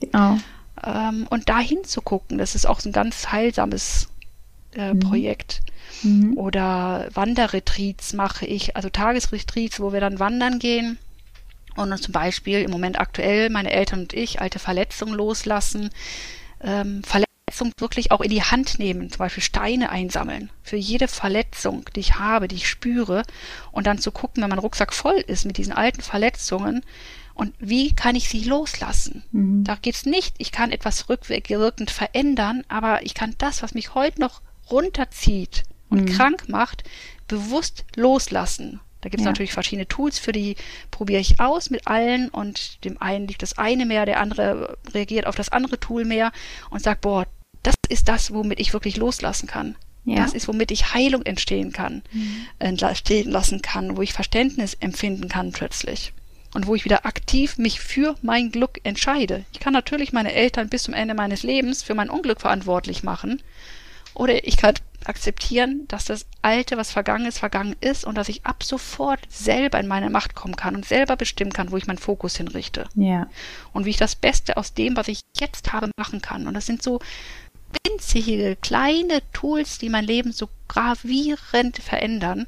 [0.00, 0.38] Genau.
[0.84, 4.08] Ähm, und da hinzugucken, das ist auch so ein ganz heilsames
[4.74, 5.00] äh, mhm.
[5.00, 5.60] Projekt.
[6.02, 6.36] Mhm.
[6.36, 10.98] Oder Wanderretreats mache ich, also Tagesretreats, wo wir dann wandern gehen
[11.76, 15.90] und uns zum Beispiel im Moment aktuell meine Eltern und ich alte Verletzungen loslassen,
[16.60, 20.50] ähm, Verletzungen Verletzung wirklich auch in die Hand nehmen, zum Beispiel Steine einsammeln.
[20.62, 23.22] Für jede Verletzung, die ich habe, die ich spüre,
[23.72, 26.82] und dann zu gucken, wenn mein Rucksack voll ist mit diesen alten Verletzungen,
[27.34, 29.22] und wie kann ich sie loslassen?
[29.30, 29.62] Mhm.
[29.62, 34.20] Da geht's nicht, ich kann etwas rückwirkend verändern, aber ich kann das, was mich heute
[34.20, 36.06] noch runterzieht und mhm.
[36.06, 36.82] krank macht,
[37.28, 38.80] bewusst loslassen.
[39.00, 39.30] Da gibt es ja.
[39.30, 40.56] natürlich verschiedene Tools, für die
[40.90, 45.26] probiere ich aus mit allen und dem einen liegt das eine mehr, der andere reagiert
[45.26, 46.32] auf das andere Tool mehr
[46.70, 47.24] und sagt, boah,
[47.68, 49.76] das ist das, womit ich wirklich loslassen kann.
[50.04, 50.16] Ja.
[50.16, 52.46] Das ist, womit ich Heilung entstehen kann, mhm.
[52.58, 56.14] entstehen lassen kann, wo ich Verständnis empfinden kann plötzlich.
[56.54, 59.44] Und wo ich wieder aktiv mich für mein Glück entscheide.
[59.52, 63.42] Ich kann natürlich meine Eltern bis zum Ende meines Lebens für mein Unglück verantwortlich machen.
[64.14, 68.44] Oder ich kann akzeptieren, dass das Alte, was vergangen ist, vergangen ist und dass ich
[68.46, 71.98] ab sofort selber in meine Macht kommen kann und selber bestimmen kann, wo ich meinen
[71.98, 72.88] Fokus hinrichte.
[72.94, 73.28] Ja.
[73.72, 76.46] Und wie ich das Beste aus dem, was ich jetzt habe, machen kann.
[76.46, 77.00] Und das sind so
[77.84, 82.46] winzige, kleine Tools, die mein Leben so gravierend verändern.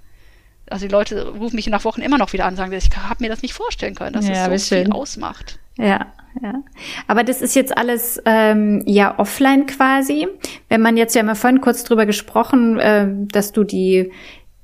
[0.69, 3.23] Also die Leute rufen mich nach Wochen immer noch wieder an und sagen, ich habe
[3.25, 5.59] mir das nicht vorstellen können, dass ja, es so viel ausmacht.
[5.77, 6.13] Ja,
[6.43, 6.63] ja.
[7.09, 10.29] Aber das ist jetzt alles ähm, ja offline quasi.
[10.69, 14.13] Wenn man jetzt, wir haben ja vorhin kurz drüber gesprochen, äh, dass du die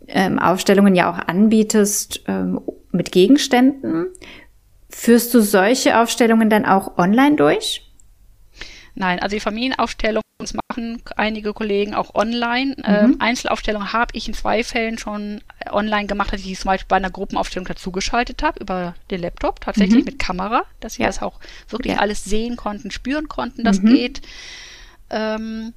[0.07, 2.61] ähm, Aufstellungen ja auch anbietest ähm,
[2.93, 4.07] mit Gegenständen.
[4.89, 7.83] Führst du solche Aufstellungen dann auch online durch?
[8.95, 10.23] Nein, also die Familienaufstellung
[10.77, 12.75] machen einige Kollegen auch online.
[12.77, 12.85] Mhm.
[12.85, 16.89] Ähm, Einzelaufstellungen habe ich in zwei Fällen schon online gemacht, dass ich die zum Beispiel
[16.89, 20.05] bei einer Gruppenaufstellung dazugeschaltet habe, über den Laptop, tatsächlich mhm.
[20.05, 21.09] mit Kamera, dass sie ja.
[21.09, 22.01] das auch wirklich ja.
[22.01, 23.95] alles sehen konnten, spüren konnten, das mhm.
[23.95, 24.23] geht.
[25.09, 25.73] Ähm,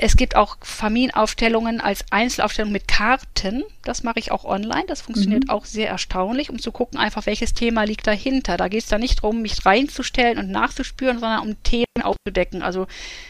[0.00, 3.64] es gibt auch Familienaufstellungen als Einzelaufstellung mit Karten.
[3.82, 4.84] Das mache ich auch online.
[4.86, 5.50] Das funktioniert mhm.
[5.50, 8.56] auch sehr erstaunlich, um zu gucken, einfach welches Thema liegt dahinter.
[8.56, 12.62] Da geht es dann nicht darum, mich reinzustellen und nachzuspüren, sondern um Themen aufzudecken.
[12.62, 12.86] Also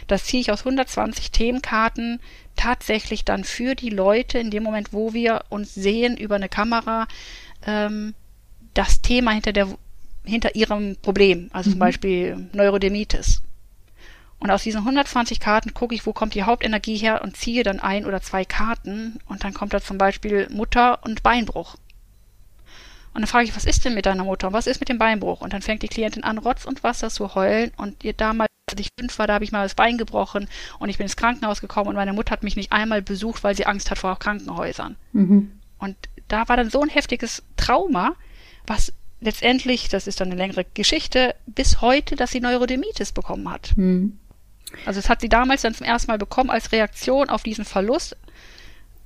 [0.08, 2.20] das ziehe ich aus 120 Themenkarten
[2.54, 7.08] tatsächlich dann für die Leute in dem Moment, wo wir uns sehen über eine Kamera,
[7.66, 8.14] ähm,
[8.74, 9.68] das Thema hinter der
[10.24, 11.72] hinter ihrem Problem, also mhm.
[11.72, 13.40] zum Beispiel Neurodermitis.
[14.40, 17.80] Und aus diesen 120 Karten gucke ich, wo kommt die Hauptenergie her und ziehe dann
[17.80, 21.76] ein oder zwei Karten und dann kommt da zum Beispiel Mutter und Beinbruch.
[23.14, 24.98] Und dann frage ich, was ist denn mit deiner Mutter und was ist mit dem
[24.98, 25.40] Beinbruch?
[25.40, 28.80] Und dann fängt die Klientin an, Rotz und Wasser zu heulen und ihr damals, als
[28.80, 30.46] ich fünf war, da habe ich mal das Bein gebrochen
[30.78, 33.56] und ich bin ins Krankenhaus gekommen und meine Mutter hat mich nicht einmal besucht, weil
[33.56, 34.94] sie Angst hat vor Krankenhäusern.
[35.12, 35.50] Mhm.
[35.78, 35.96] Und
[36.28, 38.14] da war dann so ein heftiges Trauma,
[38.68, 43.76] was letztendlich, das ist dann eine längere Geschichte, bis heute, dass sie Neurodermitis bekommen hat.
[43.76, 44.18] Mhm.
[44.86, 48.16] Also es hat sie damals dann zum ersten Mal bekommen als Reaktion auf diesen Verlust.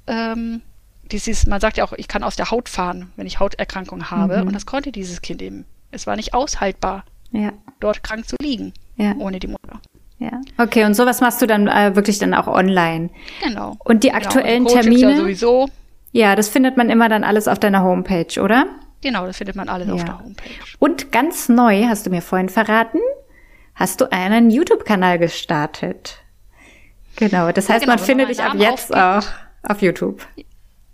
[0.07, 0.63] Ähm,
[1.05, 4.39] dieses, man sagt ja auch, ich kann aus der Haut fahren, wenn ich Hauterkrankungen habe.
[4.39, 4.49] Mhm.
[4.49, 5.65] Und das konnte dieses Kind eben.
[5.91, 7.53] Es war nicht aushaltbar, ja.
[7.81, 9.15] dort krank zu liegen, ja.
[9.19, 9.81] ohne die Mutter.
[10.19, 10.41] Ja.
[10.57, 13.11] Okay, und sowas machst du dann äh, wirklich dann auch online.
[13.43, 13.77] Genau.
[13.81, 14.81] Und die aktuellen genau.
[14.81, 15.11] Termine.
[15.11, 15.69] Ja, sowieso.
[16.13, 18.67] Ja, das findet man immer dann alles auf deiner Homepage, oder?
[19.03, 19.95] Genau, das findet man alles ja.
[19.95, 20.51] auf der Homepage.
[20.79, 23.01] Und ganz neu, hast du mir vorhin verraten,
[23.75, 26.19] hast du einen YouTube-Kanal gestartet.
[27.17, 29.25] Genau, das heißt, ja, genau, man findet dich ab jetzt auch
[29.63, 30.27] auf YouTube.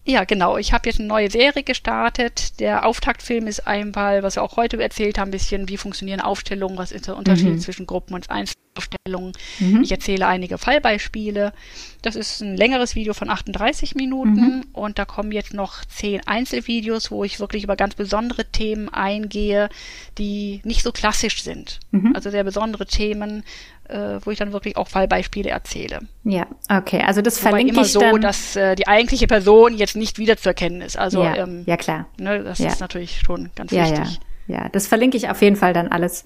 [0.09, 0.57] Ja, genau.
[0.57, 2.61] Ich habe jetzt eine neue Serie gestartet.
[2.61, 6.79] Der Auftaktfilm ist einmal, was wir auch heute erzählt haben, ein bisschen, wie funktionieren Aufstellungen,
[6.79, 7.61] was ist der Unterschied mhm.
[7.61, 9.33] zwischen Gruppen und Einzelaufstellungen.
[9.59, 9.83] Mhm.
[9.83, 11.53] Ich erzähle einige Fallbeispiele.
[12.01, 14.65] Das ist ein längeres Video von 38 Minuten mhm.
[14.73, 19.69] und da kommen jetzt noch zehn Einzelvideos, wo ich wirklich über ganz besondere Themen eingehe,
[20.17, 21.81] die nicht so klassisch sind.
[21.91, 22.15] Mhm.
[22.15, 23.45] Also sehr besondere Themen,
[23.89, 26.01] äh, wo ich dann wirklich auch Fallbeispiele erzähle.
[26.25, 27.03] Ja, okay.
[27.07, 30.19] Also das Wobei verlinke immer ich so, dann dass äh, die eigentliche Person jetzt nicht
[30.19, 30.99] wiederzuerkennen ist.
[30.99, 32.07] Also ja, ähm, ja klar.
[32.19, 32.69] Ne, das ja.
[32.69, 34.21] ist natürlich schon ganz ja, wichtig.
[34.47, 34.63] Ja.
[34.63, 36.25] ja, das verlinke ich auf jeden Fall dann alles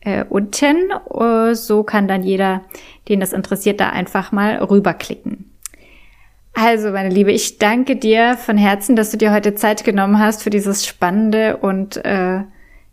[0.00, 0.90] äh, unten.
[1.08, 2.62] Uh, so kann dann jeder,
[3.08, 5.50] den das interessiert, da einfach mal rüberklicken.
[6.54, 10.42] Also, meine Liebe, ich danke dir von Herzen, dass du dir heute Zeit genommen hast
[10.42, 12.42] für dieses spannende und äh,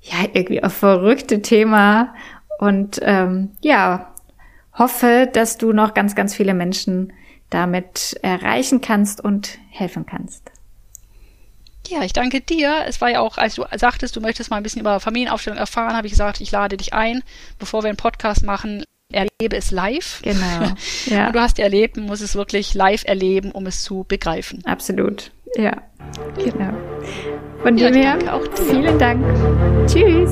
[0.02, 2.14] ja, irgendwie auch verrückte Thema.
[2.60, 4.14] Und ähm, ja,
[4.74, 7.14] hoffe, dass du noch ganz, ganz viele Menschen
[7.50, 10.52] damit erreichen kannst und helfen kannst.
[11.88, 12.84] Ja, ich danke dir.
[12.88, 15.96] Es war ja auch, als du sagtest, du möchtest mal ein bisschen über Familienaufstellung erfahren,
[15.96, 17.22] habe ich gesagt, ich lade dich ein,
[17.60, 18.84] bevor wir einen Podcast machen.
[19.12, 20.22] Erlebe es live.
[20.24, 20.74] Genau.
[21.06, 21.28] Ja.
[21.28, 24.66] Und du hast erlebt, man muss es wirklich live erleben, um es zu begreifen.
[24.66, 25.32] Absolut.
[25.56, 25.84] Ja,
[26.36, 26.74] genau.
[27.62, 29.24] Von ja, dem her, vielen Dank.
[29.88, 30.32] Tschüss.